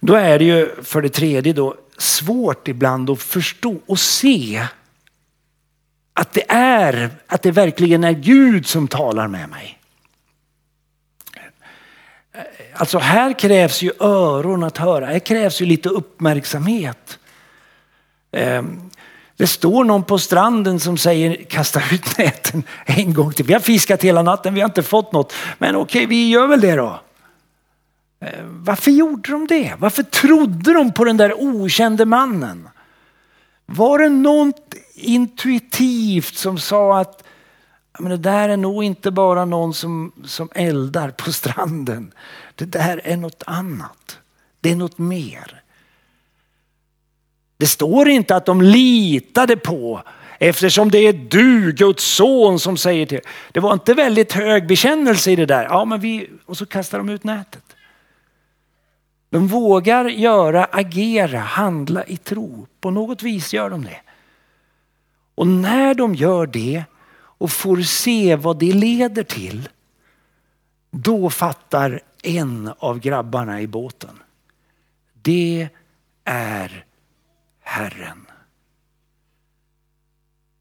Då 0.00 0.14
är 0.14 0.38
det 0.38 0.44
ju 0.44 0.82
för 0.82 1.02
det 1.02 1.08
tredje 1.08 1.52
då 1.52 1.74
svårt 1.98 2.68
ibland 2.68 3.10
att 3.10 3.22
förstå 3.22 3.80
och 3.86 3.98
se 3.98 4.66
att 6.12 6.32
det 6.32 6.44
är, 6.52 7.10
att 7.26 7.42
det 7.42 7.50
verkligen 7.50 8.04
är 8.04 8.12
Gud 8.12 8.66
som 8.66 8.88
talar 8.88 9.28
med 9.28 9.48
mig. 9.48 9.78
Alltså 12.74 12.98
här 12.98 13.38
krävs 13.38 13.82
ju 13.82 13.92
öron 14.00 14.62
att 14.62 14.78
höra, 14.78 15.06
här 15.06 15.18
krävs 15.18 15.60
ju 15.60 15.66
lite 15.66 15.88
uppmärksamhet. 15.88 17.18
Ehm, 18.32 18.90
det 19.38 19.46
står 19.46 19.84
någon 19.84 20.02
på 20.02 20.18
stranden 20.18 20.80
som 20.80 20.98
säger 20.98 21.44
kasta 21.44 21.82
ut 21.92 22.18
näten 22.18 22.62
en 22.84 23.14
gång 23.14 23.32
till. 23.32 23.44
Vi 23.44 23.52
har 23.52 23.60
fiskat 23.60 24.04
hela 24.04 24.22
natten, 24.22 24.54
vi 24.54 24.60
har 24.60 24.68
inte 24.68 24.82
fått 24.82 25.12
något. 25.12 25.32
Men 25.58 25.76
okej, 25.76 26.06
vi 26.06 26.28
gör 26.28 26.46
väl 26.46 26.60
det 26.60 26.74
då. 26.74 27.00
Eh, 28.20 28.44
varför 28.44 28.90
gjorde 28.90 29.32
de 29.32 29.46
det? 29.46 29.74
Varför 29.78 30.02
trodde 30.02 30.72
de 30.72 30.92
på 30.92 31.04
den 31.04 31.16
där 31.16 31.34
okände 31.42 32.04
mannen? 32.04 32.68
Var 33.66 33.98
det 33.98 34.08
något 34.08 34.74
intuitivt 34.94 36.34
som 36.34 36.58
sa 36.58 37.00
att 37.00 37.22
men 37.98 38.10
det 38.10 38.16
där 38.16 38.48
är 38.48 38.56
nog 38.56 38.84
inte 38.84 39.10
bara 39.10 39.44
någon 39.44 39.74
som, 39.74 40.12
som 40.24 40.48
eldar 40.54 41.10
på 41.10 41.32
stranden. 41.32 42.12
Det 42.54 42.64
där 42.64 43.00
är 43.04 43.16
något 43.16 43.42
annat. 43.46 44.18
Det 44.60 44.70
är 44.70 44.76
något 44.76 44.98
mer. 44.98 45.62
Det 47.58 47.66
står 47.66 48.08
inte 48.08 48.36
att 48.36 48.46
de 48.46 48.62
litade 48.62 49.56
på 49.56 50.02
eftersom 50.38 50.90
det 50.90 50.98
är 50.98 51.12
du, 51.12 51.72
Guds 51.72 52.04
son, 52.04 52.58
som 52.60 52.76
säger 52.76 53.06
till. 53.06 53.20
Det 53.52 53.60
var 53.60 53.72
inte 53.72 53.94
väldigt 53.94 54.32
hög 54.32 54.66
bekännelse 54.66 55.30
i 55.30 55.36
det 55.36 55.46
där. 55.46 55.64
Ja, 55.64 55.84
men 55.84 56.00
vi, 56.00 56.30
och 56.46 56.56
så 56.56 56.66
kastar 56.66 56.98
de 56.98 57.08
ut 57.08 57.24
nätet. 57.24 57.64
De 59.30 59.48
vågar 59.48 60.04
göra, 60.04 60.64
agera, 60.64 61.38
handla 61.38 62.04
i 62.04 62.16
tro. 62.16 62.66
På 62.80 62.90
något 62.90 63.22
vis 63.22 63.54
gör 63.54 63.70
de 63.70 63.84
det. 63.84 64.00
Och 65.34 65.46
när 65.46 65.94
de 65.94 66.14
gör 66.14 66.46
det 66.46 66.84
och 67.14 67.50
får 67.50 67.76
se 67.76 68.36
vad 68.36 68.58
det 68.58 68.72
leder 68.72 69.22
till. 69.22 69.68
Då 70.90 71.30
fattar 71.30 72.00
en 72.22 72.72
av 72.78 72.98
grabbarna 72.98 73.60
i 73.60 73.66
båten. 73.66 74.18
Det 75.22 75.68
är 76.24 76.84
Herren. 77.68 78.26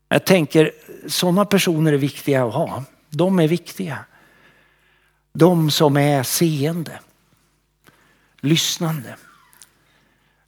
Jag 0.09 0.25
tänker 0.25 0.71
sådana 1.07 1.45
personer 1.45 1.93
är 1.93 1.97
viktiga 1.97 2.45
att 2.45 2.53
ha. 2.53 2.83
De 3.09 3.39
är 3.39 3.47
viktiga. 3.47 4.05
De 5.33 5.71
som 5.71 5.97
är 5.97 6.23
seende, 6.23 6.99
lyssnande. 8.39 9.17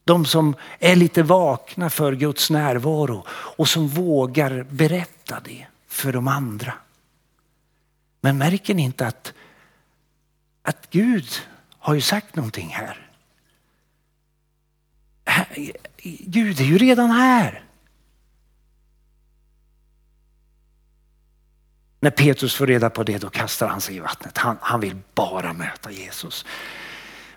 De 0.04 0.26
som 0.26 0.56
är 0.80 0.96
lite 0.96 1.24
vakna 1.24 1.90
för 1.90 2.16
Guds 2.16 2.50
närvaro 2.50 3.26
och 3.30 3.70
som 3.70 3.88
vågar 3.88 4.64
berätta 4.64 5.40
det 5.40 5.66
för 5.88 6.14
de 6.14 6.28
andra. 6.28 6.74
Men 8.22 8.38
märker 8.38 8.74
ni 8.74 8.84
inte 8.84 9.08
att, 9.08 9.34
att 10.62 10.90
Gud 10.90 11.28
har 11.78 11.94
ju 11.94 12.02
sagt 12.02 12.36
någonting 12.36 12.70
här. 12.70 13.06
Gud 16.04 16.60
är 16.60 16.64
ju 16.64 16.78
redan 16.78 17.12
här. 17.12 17.64
När 22.00 22.12
Petrus 22.12 22.56
får 22.56 22.68
reda 22.68 22.90
på 22.90 23.04
det 23.04 23.18
då 23.18 23.30
kastar 23.30 23.68
han 23.68 23.82
sig 23.82 23.96
i 23.96 24.00
vattnet. 24.00 24.38
Han, 24.38 24.58
han 24.62 24.80
vill 24.80 24.96
bara 25.16 25.54
möta 25.54 25.92
Jesus. 25.92 26.46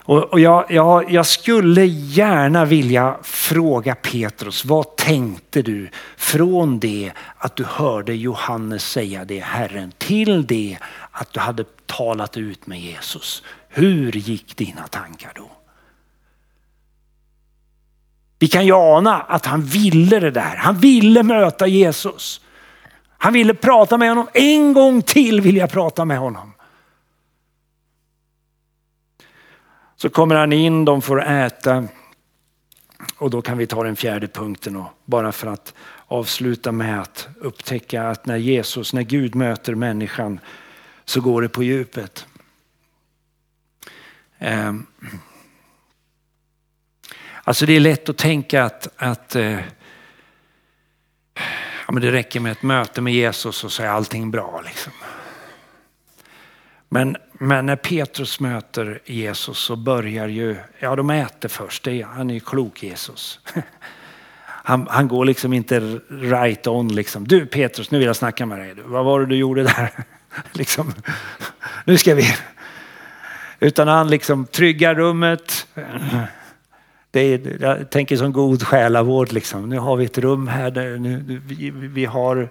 Och, 0.05 0.23
och 0.23 0.39
jag, 0.39 0.65
jag, 0.71 1.11
jag, 1.11 1.25
skulle 1.25 1.85
gärna 1.85 2.65
vilja 2.65 3.17
fråga 3.23 3.95
Petrus, 3.95 4.65
vad 4.65 4.95
tänkte 4.95 5.61
du 5.61 5.89
från 6.17 6.79
det 6.79 7.11
att 7.37 7.55
du 7.55 7.63
hörde 7.63 8.15
Johannes 8.15 8.83
säga 8.83 9.25
det 9.25 9.39
Herren 9.39 9.91
till 9.97 10.47
det 10.47 10.77
att 11.11 11.33
du 11.33 11.39
hade 11.39 11.63
talat 11.85 12.37
ut 12.37 12.67
med 12.67 12.79
Jesus? 12.79 13.43
Hur 13.67 14.11
gick 14.11 14.57
dina 14.57 14.87
tankar 14.87 15.31
då? 15.35 15.51
Vi 18.43 18.49
kan 18.49 18.65
ju 18.65 18.73
ana 18.73 19.21
att 19.21 19.45
han 19.45 19.61
ville 19.61 20.19
det 20.19 20.31
där. 20.31 20.55
Han 20.55 20.77
ville 20.77 21.23
möta 21.23 21.67
Jesus. 21.67 22.41
Han 23.17 23.33
ville 23.33 23.53
prata 23.53 23.97
med 23.97 24.09
honom. 24.09 24.27
En 24.33 24.73
gång 24.73 25.01
till 25.01 25.41
vill 25.41 25.57
jag 25.57 25.71
prata 25.71 26.05
med 26.05 26.17
honom. 26.17 26.53
Så 29.95 30.09
kommer 30.09 30.35
han 30.35 30.53
in, 30.53 30.85
de 30.85 31.01
får 31.01 31.23
äta. 31.23 31.87
Och 33.17 33.29
då 33.29 33.41
kan 33.41 33.57
vi 33.57 33.67
ta 33.67 33.83
den 33.83 33.95
fjärde 33.95 34.27
punkten 34.27 34.75
och 34.75 34.87
bara 35.05 35.31
för 35.31 35.47
att 35.47 35.73
avsluta 36.07 36.71
med 36.71 37.01
att 37.01 37.27
upptäcka 37.41 38.09
att 38.09 38.25
när 38.25 38.37
Jesus, 38.37 38.93
när 38.93 39.03
Gud 39.03 39.35
möter 39.35 39.75
människan 39.75 40.39
så 41.05 41.21
går 41.21 41.41
det 41.41 41.49
på 41.49 41.63
djupet. 41.63 42.25
Ehm. 44.37 44.85
Alltså 47.43 47.65
det 47.65 47.75
är 47.75 47.79
lätt 47.79 48.09
att 48.09 48.17
tänka 48.17 48.63
att, 48.63 48.87
att 48.95 49.35
eh, 49.35 49.59
ja, 51.85 51.91
men 51.91 52.01
det 52.01 52.11
räcker 52.11 52.39
med 52.39 52.51
ett 52.51 52.63
möte 52.63 53.01
med 53.01 53.13
Jesus 53.13 53.63
och 53.63 53.71
så 53.71 53.83
är 53.83 53.87
allting 53.87 54.31
bra. 54.31 54.61
Liksom. 54.65 54.93
Men, 56.89 57.17
men 57.33 57.65
när 57.65 57.75
Petrus 57.75 58.39
möter 58.39 59.01
Jesus 59.05 59.57
så 59.57 59.75
börjar 59.75 60.27
ju, 60.27 60.55
ja 60.79 60.95
de 60.95 61.09
äter 61.09 61.49
först, 61.49 61.83
det 61.83 62.01
är, 62.01 62.05
han 62.05 62.29
är 62.29 62.33
ju 62.33 62.39
klok 62.39 62.83
Jesus. 62.83 63.39
Han, 64.65 64.87
han, 64.89 65.07
går 65.07 65.25
liksom 65.25 65.53
inte 65.53 65.79
right 66.09 66.67
on 66.67 66.95
liksom. 66.95 67.27
Du 67.27 67.45
Petrus, 67.45 67.91
nu 67.91 67.97
vill 67.97 68.07
jag 68.07 68.15
snacka 68.15 68.45
med 68.45 68.59
dig. 68.59 68.75
Vad 68.85 69.05
var 69.05 69.19
det 69.19 69.25
du 69.25 69.35
gjorde 69.35 69.63
där? 69.63 69.91
liksom, 70.51 70.93
nu 71.85 71.97
ska 71.97 72.15
vi. 72.15 72.35
Utan 73.59 73.87
han 73.87 74.07
liksom 74.07 74.45
tryggar 74.45 74.95
rummet. 74.95 75.67
Det 77.13 77.19
är, 77.19 77.57
jag 77.61 77.89
tänker 77.89 78.17
som 78.17 78.33
god 78.33 78.63
själavård 78.63 79.31
liksom. 79.31 79.69
Nu 79.69 79.79
har 79.79 79.95
vi 79.95 80.05
ett 80.05 80.17
rum 80.17 80.47
här 80.47 80.71
där 80.71 80.97
nu, 80.97 81.41
vi, 81.45 81.69
vi 81.69 82.05
har 82.05 82.49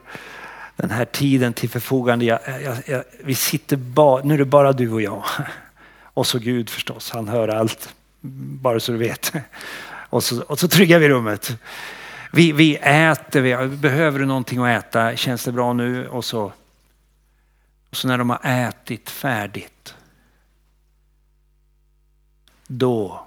den 0.77 0.91
här 0.91 1.05
tiden 1.05 1.53
till 1.53 1.71
förfogande. 1.71 2.25
Jag, 2.25 2.41
jag, 2.65 2.77
jag, 2.87 3.05
vi 3.25 3.35
sitter 3.35 3.77
bara, 3.77 4.25
nu 4.25 4.35
är 4.35 4.39
det 4.39 4.45
bara 4.45 4.73
du 4.73 4.93
och 4.93 5.03
jag. 5.03 5.25
Och 6.15 6.27
så 6.27 6.39
Gud 6.39 6.71
förstås, 6.71 7.11
han 7.11 7.29
hör 7.29 7.49
allt. 7.49 7.95
Bara 8.61 8.81
så 8.81 8.93
du 8.93 8.99
vet. 8.99 9.33
Och 10.11 10.25
så, 10.25 10.43
och 10.43 10.59
så 10.59 10.69
tryggar 10.69 10.99
vi 10.99 11.09
rummet. 11.09 11.59
Vi, 12.33 12.53
vi 12.53 12.77
äter, 12.77 13.41
vi, 13.41 13.77
behöver 13.77 14.19
du 14.19 14.27
någonting 14.27 14.65
att 14.65 14.85
äta? 14.85 15.17
Känns 15.17 15.45
det 15.45 15.53
bra 15.53 15.73
nu? 15.73 16.09
Och 16.09 16.25
så, 16.25 16.53
och 17.91 17.97
så 17.97 18.09
när 18.09 18.19
de 18.19 18.31
har 18.31 18.41
ätit 18.45 19.11
färdigt. 19.11 19.95
Då 22.67 23.22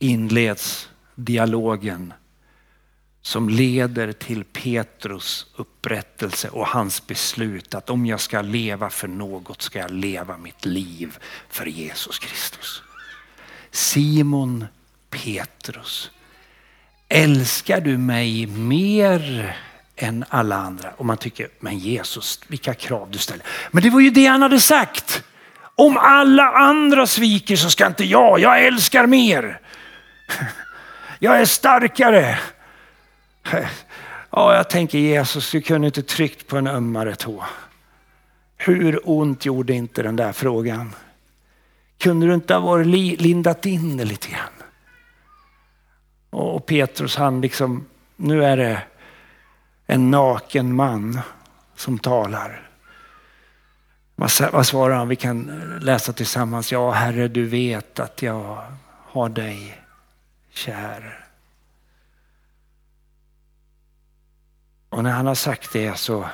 inleds 0.00 0.88
dialogen 1.14 2.12
som 3.22 3.48
leder 3.48 4.12
till 4.12 4.44
Petrus 4.44 5.46
upprättelse 5.56 6.48
och 6.48 6.66
hans 6.66 7.06
beslut 7.06 7.74
att 7.74 7.90
om 7.90 8.06
jag 8.06 8.20
ska 8.20 8.42
leva 8.42 8.90
för 8.90 9.08
något 9.08 9.62
ska 9.62 9.78
jag 9.78 9.90
leva 9.90 10.36
mitt 10.36 10.64
liv 10.64 11.18
för 11.48 11.66
Jesus 11.66 12.18
Kristus. 12.18 12.82
Simon 13.70 14.66
Petrus, 15.10 16.10
älskar 17.08 17.80
du 17.80 17.98
mig 17.98 18.46
mer 18.46 19.56
än 19.96 20.24
alla 20.28 20.56
andra. 20.56 20.90
Och 20.96 21.06
man 21.06 21.16
tycker, 21.16 21.48
men 21.60 21.78
Jesus, 21.78 22.40
vilka 22.46 22.74
krav 22.74 23.08
du 23.10 23.18
ställer. 23.18 23.46
Men 23.70 23.82
det 23.82 23.90
var 23.90 24.00
ju 24.00 24.10
det 24.10 24.26
han 24.26 24.42
hade 24.42 24.60
sagt. 24.60 25.22
Om 25.74 25.96
alla 25.96 26.50
andra 26.52 27.06
sviker 27.06 27.56
så 27.56 27.70
ska 27.70 27.86
inte 27.86 28.04
jag, 28.04 28.40
jag 28.40 28.64
älskar 28.64 29.06
mer. 29.06 29.60
Jag 31.18 31.40
är 31.40 31.44
starkare. 31.44 32.38
Ja, 34.30 34.54
jag 34.54 34.70
tänker 34.70 34.98
Jesus, 34.98 35.50
du 35.50 35.60
kunde 35.60 35.86
inte 35.86 36.02
tryckt 36.02 36.46
på 36.46 36.56
en 36.56 36.66
ömmare 36.66 37.16
tå. 37.16 37.44
Hur 38.56 39.00
ont 39.04 39.44
gjorde 39.44 39.72
inte 39.72 40.02
den 40.02 40.16
där 40.16 40.32
frågan? 40.32 40.94
Kunde 41.98 42.26
du 42.26 42.34
inte 42.34 42.54
ha 42.54 42.60
varit 42.60 42.86
lindat 43.20 43.66
in 43.66 43.96
det 43.96 44.04
lite 44.04 44.28
grann? 44.28 44.52
Och 46.30 46.66
Petrus 46.66 47.16
han 47.16 47.40
liksom, 47.40 47.86
nu 48.16 48.44
är 48.44 48.56
det 48.56 48.82
en 49.86 50.10
naken 50.10 50.74
man 50.74 51.20
som 51.76 51.98
talar. 51.98 52.70
Vad 54.52 54.66
svarar 54.66 54.94
han? 54.94 55.08
Vi 55.08 55.16
kan 55.16 55.62
läsa 55.80 56.12
tillsammans. 56.12 56.72
Ja, 56.72 56.90
Herre, 56.90 57.28
du 57.28 57.46
vet 57.46 58.00
att 58.00 58.22
jag 58.22 58.64
har 59.06 59.28
dig 59.28 59.79
kär. 60.50 61.26
Och 64.88 65.04
när 65.04 65.10
han 65.10 65.26
har 65.26 65.34
sagt 65.34 65.72
det 65.72 65.98
så 65.98 66.28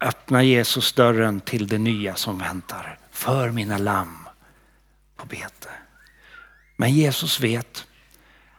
öppnar 0.00 0.42
Jesus 0.42 0.92
dörren 0.92 1.40
till 1.40 1.66
det 1.66 1.78
nya 1.78 2.14
som 2.14 2.38
väntar. 2.38 2.98
För 3.10 3.50
mina 3.50 3.78
lamm 3.78 4.28
på 5.16 5.26
bete. 5.26 5.70
Men 6.76 6.92
Jesus 6.92 7.40
vet 7.40 7.86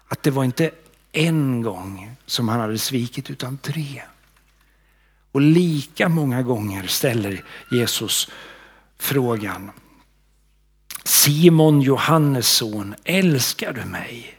att 0.07 0.23
det 0.23 0.31
var 0.31 0.43
inte 0.43 0.71
en 1.11 1.61
gång 1.61 2.15
som 2.25 2.49
han 2.49 2.59
hade 2.59 2.77
svikit 2.77 3.29
utan 3.29 3.57
tre. 3.57 4.01
Och 5.31 5.41
lika 5.41 6.09
många 6.09 6.41
gånger 6.41 6.87
ställer 6.87 7.43
Jesus 7.71 8.29
frågan. 8.97 9.71
Simon 11.03 11.81
Johannes 11.81 12.47
son, 12.47 12.95
älskar 13.03 13.73
du 13.73 13.85
mig? 13.85 14.35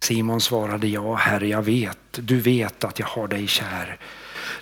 Simon 0.00 0.40
svarade 0.40 0.88
ja, 0.88 1.14
Herre, 1.14 1.48
jag 1.48 1.62
vet. 1.62 1.98
Du 2.12 2.40
vet 2.40 2.84
att 2.84 2.98
jag 2.98 3.06
har 3.06 3.28
dig 3.28 3.46
kär. 3.46 3.98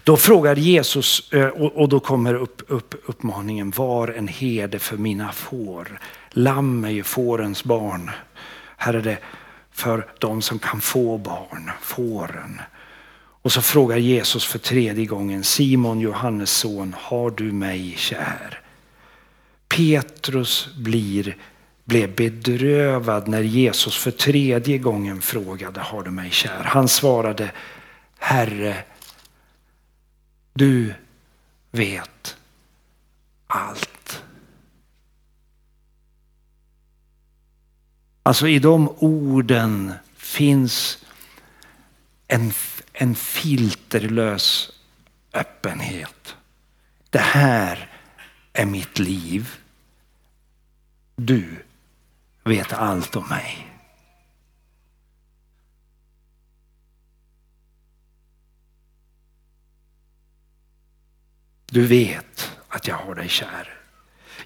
Då 0.05 0.17
frågar 0.17 0.57
Jesus 0.57 1.33
eh, 1.33 1.47
och 1.49 1.89
då 1.89 2.01
kommer 2.01 2.35
upp, 2.35 2.63
upp, 2.69 2.95
uppmaningen, 3.07 3.71
var 3.71 4.09
en 4.09 4.29
herde 4.29 4.79
för 4.79 4.97
mina 4.97 5.33
får. 5.33 6.01
Lamm 6.31 6.85
är 6.85 6.91
ju 6.91 7.03
fårens 7.03 7.65
barn. 7.65 8.11
Här 8.77 8.95
är 8.95 9.03
det 9.03 9.19
för 9.73 10.07
de 10.19 10.43
som 10.43 10.59
kan 10.59 10.81
få 10.81 11.19
barn, 11.19 11.71
fåren. 11.81 12.61
Och 13.43 13.53
så 13.53 13.63
frågar 13.63 13.97
Jesus 13.97 14.45
för 14.45 14.59
tredje 14.59 15.07
gången, 15.07 15.45
Simon 15.45 16.01
Johannes 16.01 16.51
son, 16.51 16.95
har 16.99 17.31
du 17.31 17.53
mig 17.53 17.95
kär? 17.97 18.64
Petrus 19.69 20.69
blir, 20.77 21.37
blev 21.85 22.15
bedrövad 22.15 23.29
när 23.29 23.43
Jesus 23.43 23.97
för 23.97 24.11
tredje 24.11 24.79
gången 24.79 25.23
frågade, 25.23 25.81
har 25.81 26.03
du 26.03 26.11
mig 26.11 26.31
kär? 26.31 26.63
Han 26.65 26.89
svarade, 26.89 27.53
Herre, 28.19 28.85
du 30.55 30.95
vet 31.71 32.37
allt. 33.47 34.23
Alltså 38.23 38.49
i 38.49 38.59
de 38.59 38.89
orden 38.99 39.93
finns 40.17 41.05
en, 42.29 42.53
en 42.93 43.15
filterlös 43.15 44.73
öppenhet. 45.33 46.37
Det 47.11 47.19
här 47.19 47.94
är 48.55 48.67
mitt 48.67 48.99
liv. 48.99 49.51
Du 51.17 51.65
vet 52.45 52.73
allt 52.73 53.17
om 53.17 53.29
mig. 53.29 53.71
Du 61.67 61.87
vet 61.87 62.59
att 62.69 62.89
jag 62.89 62.97
har 62.97 63.15
dig 63.15 63.29
kär. 63.29 63.81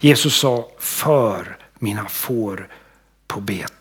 Jesus 0.00 0.36
sa, 0.36 0.70
för 0.78 1.58
mina 1.78 2.08
får 2.08 2.68
på 3.26 3.40
bete. 3.40 3.77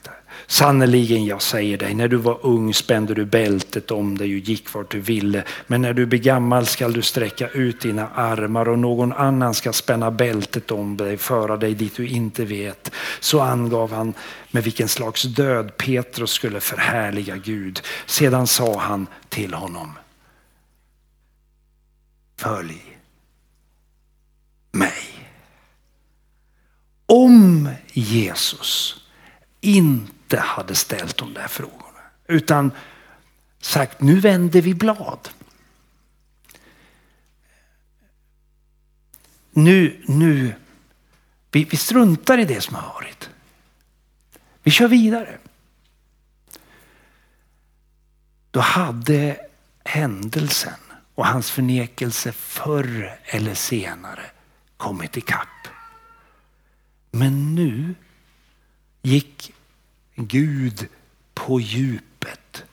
Sannerligen, 0.49 1.25
jag 1.25 1.41
säger 1.41 1.77
dig, 1.77 1.93
när 1.93 2.07
du 2.07 2.17
var 2.17 2.45
ung 2.45 2.73
spände 2.73 3.13
du 3.13 3.25
bältet 3.25 3.91
om 3.91 4.17
dig 4.17 4.33
och 4.33 4.39
gick 4.39 4.73
vart 4.73 4.91
du 4.91 4.99
ville. 4.99 5.43
Men 5.67 5.81
när 5.81 5.93
du 5.93 6.05
blir 6.05 6.19
gammal 6.19 6.65
skall 6.65 6.93
du 6.93 7.01
sträcka 7.01 7.49
ut 7.49 7.81
dina 7.81 8.07
armar 8.09 8.69
och 8.69 8.79
någon 8.79 9.13
annan 9.13 9.53
ska 9.53 9.73
spänna 9.73 10.11
bältet 10.11 10.71
om 10.71 10.97
dig, 10.97 11.17
föra 11.17 11.57
dig 11.57 11.73
dit 11.73 11.95
du 11.95 12.07
inte 12.07 12.45
vet. 12.45 12.91
Så 13.19 13.41
angav 13.41 13.91
han 13.91 14.13
med 14.51 14.63
vilken 14.63 14.87
slags 14.87 15.23
död 15.23 15.77
Petrus 15.77 16.31
skulle 16.31 16.59
förhärliga 16.59 17.35
Gud. 17.35 17.81
Sedan 18.05 18.47
sa 18.47 18.79
han 18.79 19.07
till 19.29 19.53
honom, 19.53 19.91
följ 22.37 22.97
mig. 24.71 25.27
Om 27.05 27.69
Jesus 27.93 28.95
inte 29.61 30.16
hade 30.35 30.75
ställt 30.75 31.17
de 31.17 31.33
där 31.33 31.47
frågorna. 31.47 32.01
Utan 32.27 32.71
sagt 33.59 34.01
nu 34.01 34.19
vänder 34.19 34.61
vi 34.61 34.73
blad. 34.73 35.29
Nu, 39.51 40.03
nu, 40.07 40.55
vi, 41.51 41.63
vi 41.63 41.77
struntar 41.77 42.37
i 42.37 42.45
det 42.45 42.61
som 42.61 42.75
har 42.75 42.93
varit. 42.93 43.29
Vi 44.63 44.71
kör 44.71 44.87
vidare. 44.87 45.37
Då 48.51 48.59
hade 48.59 49.37
händelsen 49.83 50.79
och 51.15 51.25
hans 51.25 51.51
förnekelse 51.51 52.31
förr 52.31 53.19
eller 53.25 53.53
senare 53.53 54.25
kommit 54.77 55.17
ikapp. 55.17 55.67
Men 57.11 57.55
nu 57.55 57.95
gick 59.01 59.53
Gud 60.17 60.87
på 61.33 61.59
djupet. 61.59 62.63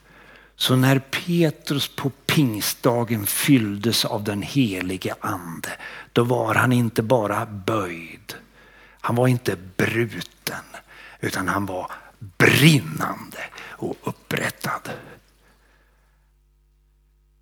Så 0.55 0.75
när 0.75 0.99
Petrus 0.99 1.87
på 1.95 2.09
pingstdagen 2.09 3.25
fylldes 3.25 4.05
av 4.05 4.23
den 4.23 4.41
helige 4.41 5.15
ande, 5.19 5.69
då 6.13 6.23
var 6.23 6.55
han 6.55 6.71
inte 6.71 7.03
bara 7.03 7.45
böjd. 7.45 8.33
Han 9.01 9.15
var 9.15 9.27
inte 9.27 9.57
bruten, 9.77 10.65
utan 11.19 11.47
han 11.47 11.65
var 11.65 11.91
brinnande 12.19 13.39
och 13.55 13.95
upprättad. 14.03 14.89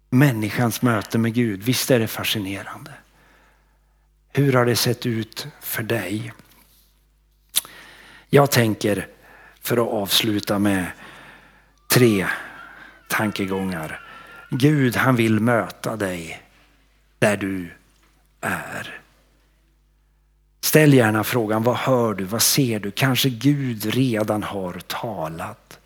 Människans 0.09 0.81
möte 0.81 1.17
med 1.17 1.33
Gud, 1.33 1.63
visst 1.63 1.91
är 1.91 1.99
det 1.99 2.07
fascinerande. 2.07 2.91
Hur 4.31 4.53
har 4.53 4.65
det 4.65 4.75
sett 4.75 5.05
ut 5.05 5.47
för 5.61 5.83
dig? 5.83 6.33
Jag 8.29 8.51
tänker, 8.51 9.07
för 9.63 9.77
att 9.77 9.93
avsluta 9.93 10.59
med 10.59 10.85
tre 11.87 12.27
tankegångar. 13.09 13.99
Gud 14.49 14.95
han 14.95 15.15
vill 15.15 15.39
möta 15.39 15.95
dig 15.95 16.43
där 17.19 17.37
du 17.37 17.71
är. 18.41 18.99
Ställ 20.61 20.93
gärna 20.93 21.23
frågan, 21.23 21.63
vad 21.63 21.75
hör 21.75 22.13
du, 22.13 22.23
vad 22.23 22.41
ser 22.41 22.79
du? 22.79 22.91
Kanske 22.91 23.29
Gud 23.29 23.85
redan 23.85 24.43
har 24.43 24.73
talat. 24.87 25.79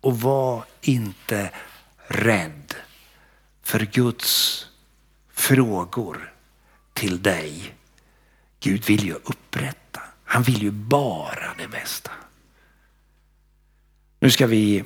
Och 0.00 0.20
var 0.20 0.64
inte 0.80 1.50
rädd 2.06 2.74
för 3.62 3.80
Guds 3.80 4.66
frågor 5.32 6.32
till 6.92 7.22
dig. 7.22 7.74
Gud 8.60 8.84
vill 8.84 9.04
ju 9.04 9.14
upprätta. 9.14 10.00
Han 10.24 10.42
vill 10.42 10.62
ju 10.62 10.70
bara 10.70 11.54
det 11.58 11.68
bästa. 11.68 12.10
Nu 14.22 14.30
ska 14.30 14.46
vi 14.46 14.84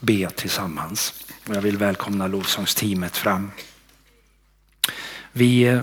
be 0.00 0.30
tillsammans. 0.30 1.24
Jag 1.46 1.60
vill 1.60 1.76
välkomna 1.76 2.26
lovsångsteamet 2.26 3.16
fram. 3.16 3.50
Vi, 5.32 5.80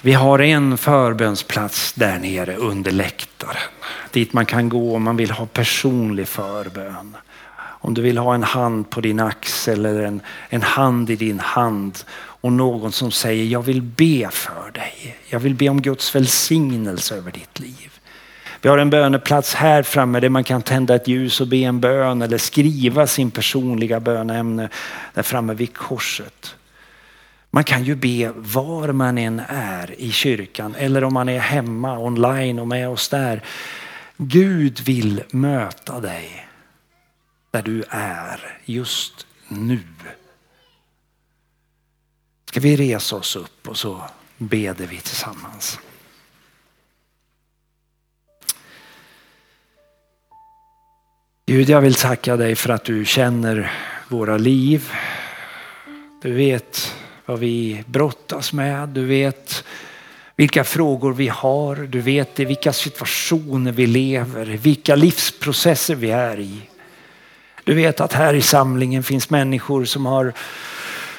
vi 0.00 0.12
har 0.12 0.38
en 0.38 0.78
förbönsplats 0.78 1.92
där 1.92 2.18
nere 2.18 2.56
under 2.56 2.90
läktaren. 2.90 3.70
Dit 4.10 4.32
man 4.32 4.46
kan 4.46 4.68
gå 4.68 4.96
om 4.96 5.02
man 5.02 5.16
vill 5.16 5.30
ha 5.30 5.46
personlig 5.46 6.28
förbön. 6.28 7.16
Om 7.56 7.94
du 7.94 8.02
vill 8.02 8.18
ha 8.18 8.34
en 8.34 8.42
hand 8.42 8.90
på 8.90 9.00
din 9.00 9.20
axel 9.20 9.86
eller 9.86 10.02
en, 10.02 10.20
en 10.48 10.62
hand 10.62 11.10
i 11.10 11.16
din 11.16 11.40
hand 11.40 11.98
och 12.14 12.52
någon 12.52 12.92
som 12.92 13.10
säger 13.10 13.44
jag 13.44 13.62
vill 13.62 13.82
be 13.82 14.30
för 14.30 14.70
dig. 14.70 15.16
Jag 15.28 15.40
vill 15.40 15.54
be 15.54 15.68
om 15.68 15.82
Guds 15.82 16.14
välsignelse 16.14 17.16
över 17.16 17.32
ditt 17.32 17.60
liv. 17.60 18.00
Vi 18.64 18.70
har 18.70 18.78
en 18.78 18.90
böneplats 18.90 19.54
här 19.54 19.82
framme 19.82 20.20
där 20.20 20.28
man 20.28 20.44
kan 20.44 20.62
tända 20.62 20.94
ett 20.94 21.08
ljus 21.08 21.40
och 21.40 21.48
be 21.48 21.56
en 21.56 21.80
bön 21.80 22.22
eller 22.22 22.38
skriva 22.38 23.06
sin 23.06 23.30
personliga 23.30 24.00
bönämne 24.00 24.68
där 25.14 25.22
framme 25.22 25.54
vid 25.54 25.74
korset. 25.74 26.56
Man 27.50 27.64
kan 27.64 27.84
ju 27.84 27.94
be 27.94 28.32
var 28.36 28.92
man 28.92 29.18
än 29.18 29.42
är 29.48 30.00
i 30.00 30.12
kyrkan 30.12 30.74
eller 30.78 31.04
om 31.04 31.14
man 31.14 31.28
är 31.28 31.38
hemma 31.38 31.98
online 31.98 32.58
och 32.58 32.68
med 32.68 32.88
oss 32.88 33.08
där. 33.08 33.42
Gud 34.16 34.80
vill 34.80 35.22
möta 35.30 36.00
dig 36.00 36.48
där 37.50 37.62
du 37.62 37.84
är 37.90 38.58
just 38.64 39.26
nu. 39.48 39.80
Ska 42.44 42.60
vi 42.60 42.76
resa 42.76 43.16
oss 43.16 43.36
upp 43.36 43.68
och 43.68 43.76
så 43.76 44.02
beder 44.38 44.86
vi 44.86 44.96
tillsammans. 44.96 45.78
Gud, 51.46 51.68
jag 51.68 51.80
vill 51.80 51.94
tacka 51.94 52.36
dig 52.36 52.56
för 52.56 52.70
att 52.70 52.84
du 52.84 53.04
känner 53.04 53.72
våra 54.08 54.36
liv. 54.36 54.92
Du 56.22 56.32
vet 56.32 56.94
vad 57.26 57.38
vi 57.38 57.84
brottas 57.86 58.52
med. 58.52 58.88
Du 58.88 59.04
vet 59.04 59.64
vilka 60.36 60.64
frågor 60.64 61.12
vi 61.12 61.28
har. 61.28 61.76
Du 61.76 62.00
vet 62.00 62.40
i 62.40 62.44
vilka 62.44 62.72
situationer 62.72 63.72
vi 63.72 63.86
lever, 63.86 64.46
vilka 64.46 64.96
livsprocesser 64.96 65.94
vi 65.94 66.10
är 66.10 66.40
i. 66.40 66.60
Du 67.64 67.74
vet 67.74 68.00
att 68.00 68.12
här 68.12 68.34
i 68.34 68.42
samlingen 68.42 69.02
finns 69.02 69.30
människor 69.30 69.84
som 69.84 70.06
har 70.06 70.32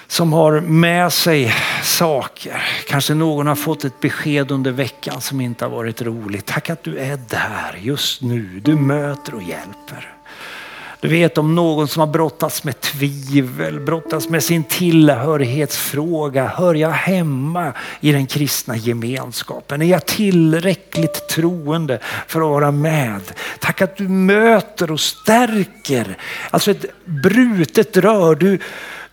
som 0.07 0.33
har 0.33 0.61
med 0.61 1.13
sig 1.13 1.53
saker. 1.83 2.63
Kanske 2.87 3.13
någon 3.13 3.47
har 3.47 3.55
fått 3.55 3.83
ett 3.83 3.99
besked 3.99 4.51
under 4.51 4.71
veckan 4.71 5.21
som 5.21 5.41
inte 5.41 5.65
har 5.65 5.71
varit 5.71 6.01
roligt. 6.01 6.45
Tack 6.45 6.69
att 6.69 6.83
du 6.83 6.97
är 6.97 7.19
där 7.29 7.79
just 7.81 8.21
nu. 8.21 8.61
Du 8.63 8.75
möter 8.75 9.35
och 9.35 9.43
hjälper. 9.43 10.14
Du 11.05 11.11
vet 11.11 11.37
om 11.37 11.55
någon 11.55 11.87
som 11.87 11.99
har 11.99 12.07
brottats 12.07 12.63
med 12.63 12.81
tvivel, 12.81 13.79
brottats 13.79 14.29
med 14.29 14.43
sin 14.43 14.63
tillhörighetsfråga. 14.63 16.47
Hör 16.47 16.73
jag 16.73 16.89
hemma 16.89 17.73
i 17.99 18.11
den 18.11 18.27
kristna 18.27 18.77
gemenskapen? 18.77 19.81
Är 19.81 19.85
jag 19.85 20.05
tillräckligt 20.05 21.29
troende 21.29 21.99
för 22.27 22.41
att 22.41 22.49
vara 22.49 22.71
med? 22.71 23.21
Tack 23.59 23.81
att 23.81 23.97
du 23.97 24.07
möter 24.07 24.91
och 24.91 24.99
stärker. 24.99 26.17
Alltså 26.49 26.71
ett 26.71 26.85
brutet 27.05 27.97
rör. 27.97 28.35
Du, 28.35 28.59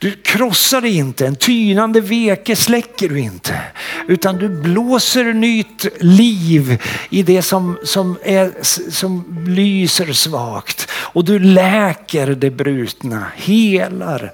du 0.03 0.13
krossar 0.13 0.81
det 0.81 0.89
inte, 0.89 1.27
en 1.27 1.37
tynande 1.37 2.01
veke 2.01 2.57
släcker 2.57 3.09
du 3.09 3.21
inte. 3.21 3.61
Utan 4.09 4.37
du 4.37 4.49
blåser 4.49 5.33
nytt 5.33 5.87
liv 6.01 6.83
i 7.11 7.23
det 7.23 7.43
som, 7.43 7.79
som, 7.85 8.19
är, 8.23 8.53
som 8.91 9.45
lyser 9.49 10.13
svagt. 10.13 10.91
Och 10.93 11.25
du 11.25 11.39
läker 11.39 12.27
det 12.27 12.51
brutna, 12.51 13.27
helar 13.35 14.33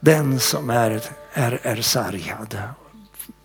den 0.00 0.40
som 0.40 0.70
är, 0.70 1.00
är, 1.32 1.60
är 1.62 1.76
sargad. 1.76 2.58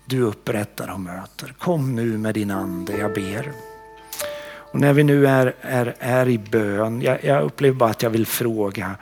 Du 0.06 0.22
upprättar 0.22 0.94
och 0.94 1.00
möter. 1.00 1.54
Kom 1.60 1.96
nu 1.96 2.18
med 2.18 2.34
din 2.34 2.52
ande, 2.52 2.98
jag 2.98 3.14
ber. 3.14 3.52
Och 4.54 4.80
när 4.80 4.94
vi 4.94 5.04
nu 5.04 5.28
är, 5.28 5.56
är, 5.62 5.96
är 6.00 6.30
i 6.30 6.38
bön, 6.38 7.02
jag, 7.02 7.24
jag 7.24 7.44
upplever 7.44 7.76
bara 7.76 7.90
att 7.90 8.04
jag 8.04 8.10
vill 8.10 8.26
fråga 8.26 8.96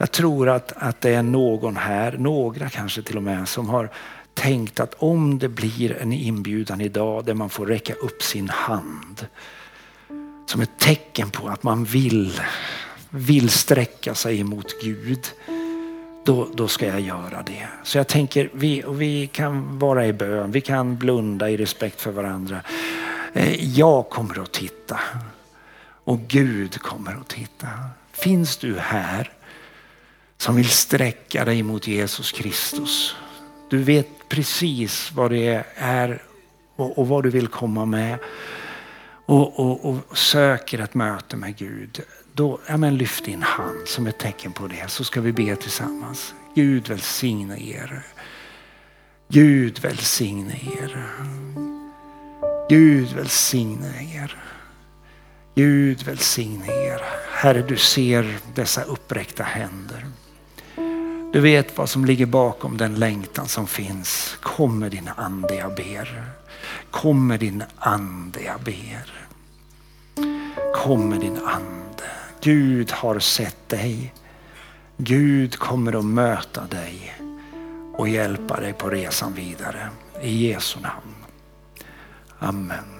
jag 0.00 0.10
tror 0.10 0.48
att, 0.48 0.72
att 0.76 1.00
det 1.00 1.14
är 1.14 1.22
någon 1.22 1.76
här, 1.76 2.12
några 2.18 2.68
kanske 2.68 3.02
till 3.02 3.16
och 3.16 3.22
med, 3.22 3.48
som 3.48 3.68
har 3.68 3.90
tänkt 4.34 4.80
att 4.80 4.94
om 4.98 5.38
det 5.38 5.48
blir 5.48 5.96
en 6.02 6.12
inbjudan 6.12 6.80
idag 6.80 7.24
där 7.24 7.34
man 7.34 7.50
får 7.50 7.66
räcka 7.66 7.94
upp 7.94 8.22
sin 8.22 8.48
hand 8.48 9.26
som 10.46 10.60
ett 10.60 10.78
tecken 10.78 11.30
på 11.30 11.48
att 11.48 11.62
man 11.62 11.84
vill, 11.84 12.40
vill 13.10 13.50
sträcka 13.50 14.14
sig 14.14 14.40
emot 14.40 14.82
Gud. 14.82 15.26
Då, 16.24 16.48
då 16.54 16.68
ska 16.68 16.86
jag 16.86 17.00
göra 17.00 17.42
det. 17.46 17.68
Så 17.82 17.98
jag 17.98 18.08
tänker, 18.08 18.50
vi, 18.52 18.84
vi 18.88 19.26
kan 19.26 19.78
vara 19.78 20.06
i 20.06 20.12
bön, 20.12 20.52
vi 20.52 20.60
kan 20.60 20.96
blunda 20.96 21.50
i 21.50 21.56
respekt 21.56 22.00
för 22.00 22.10
varandra. 22.10 22.60
Eh, 23.32 23.78
jag 23.78 24.08
kommer 24.08 24.42
att 24.42 24.52
titta 24.52 25.00
och 26.04 26.20
Gud 26.20 26.82
kommer 26.82 27.20
att 27.20 27.28
titta. 27.28 27.68
Finns 28.12 28.56
du 28.56 28.78
här 28.78 29.32
som 30.40 30.56
vill 30.56 30.70
sträcka 30.70 31.44
dig 31.44 31.62
mot 31.62 31.86
Jesus 31.86 32.32
Kristus. 32.32 33.16
Du 33.70 33.78
vet 33.78 34.28
precis 34.28 35.12
vad 35.12 35.30
det 35.30 35.64
är 35.74 36.22
och, 36.76 36.98
och 36.98 37.08
vad 37.08 37.22
du 37.22 37.30
vill 37.30 37.48
komma 37.48 37.86
med 37.86 38.18
och, 39.26 39.60
och, 39.60 39.84
och, 39.84 40.18
söker 40.18 40.78
ett 40.78 40.94
möte 40.94 41.36
med 41.36 41.56
Gud. 41.56 42.00
Då, 42.32 42.60
ja, 42.66 42.76
men 42.76 42.96
lyft 42.96 43.24
din 43.24 43.42
hand 43.42 43.88
som 43.88 44.06
ett 44.06 44.18
tecken 44.18 44.52
på 44.52 44.66
det 44.66 44.90
så 44.90 45.04
ska 45.04 45.20
vi 45.20 45.32
be 45.32 45.56
tillsammans. 45.56 46.34
Gud 46.54 46.88
välsigne 46.88 47.60
er. 47.60 48.02
Gud 49.28 49.78
välsigne 49.78 50.60
er. 50.80 51.06
Gud 52.68 53.12
välsigne 53.12 54.14
er. 54.14 54.36
Gud 55.54 56.02
välsigne 56.02 56.66
er. 56.66 57.00
Herre, 57.32 57.62
du 57.62 57.76
ser 57.76 58.38
dessa 58.54 58.82
uppräckta 58.82 59.42
händer. 59.42 60.06
Du 61.32 61.40
vet 61.40 61.78
vad 61.78 61.88
som 61.88 62.04
ligger 62.04 62.26
bakom 62.26 62.76
den 62.76 62.94
längtan 62.94 63.48
som 63.48 63.66
finns. 63.66 64.36
Kom 64.40 64.78
med 64.78 64.90
din 64.90 65.10
ande 65.16 65.54
jag 65.54 65.74
ber. 65.74 66.24
Kom 66.90 67.26
med 67.26 67.40
din 67.40 67.64
ande 67.78 68.40
jag 68.42 68.60
ber. 68.60 69.12
Kom 70.74 71.08
med 71.08 71.20
din 71.20 71.38
ande. 71.44 72.04
Gud 72.42 72.90
har 72.90 73.18
sett 73.18 73.68
dig. 73.68 74.14
Gud 74.96 75.56
kommer 75.56 75.98
att 75.98 76.04
möta 76.04 76.64
dig 76.64 77.20
och 77.96 78.08
hjälpa 78.08 78.60
dig 78.60 78.72
på 78.72 78.88
resan 78.88 79.34
vidare. 79.34 79.90
I 80.22 80.48
Jesu 80.48 80.80
namn. 80.80 81.14
Amen. 82.38 82.99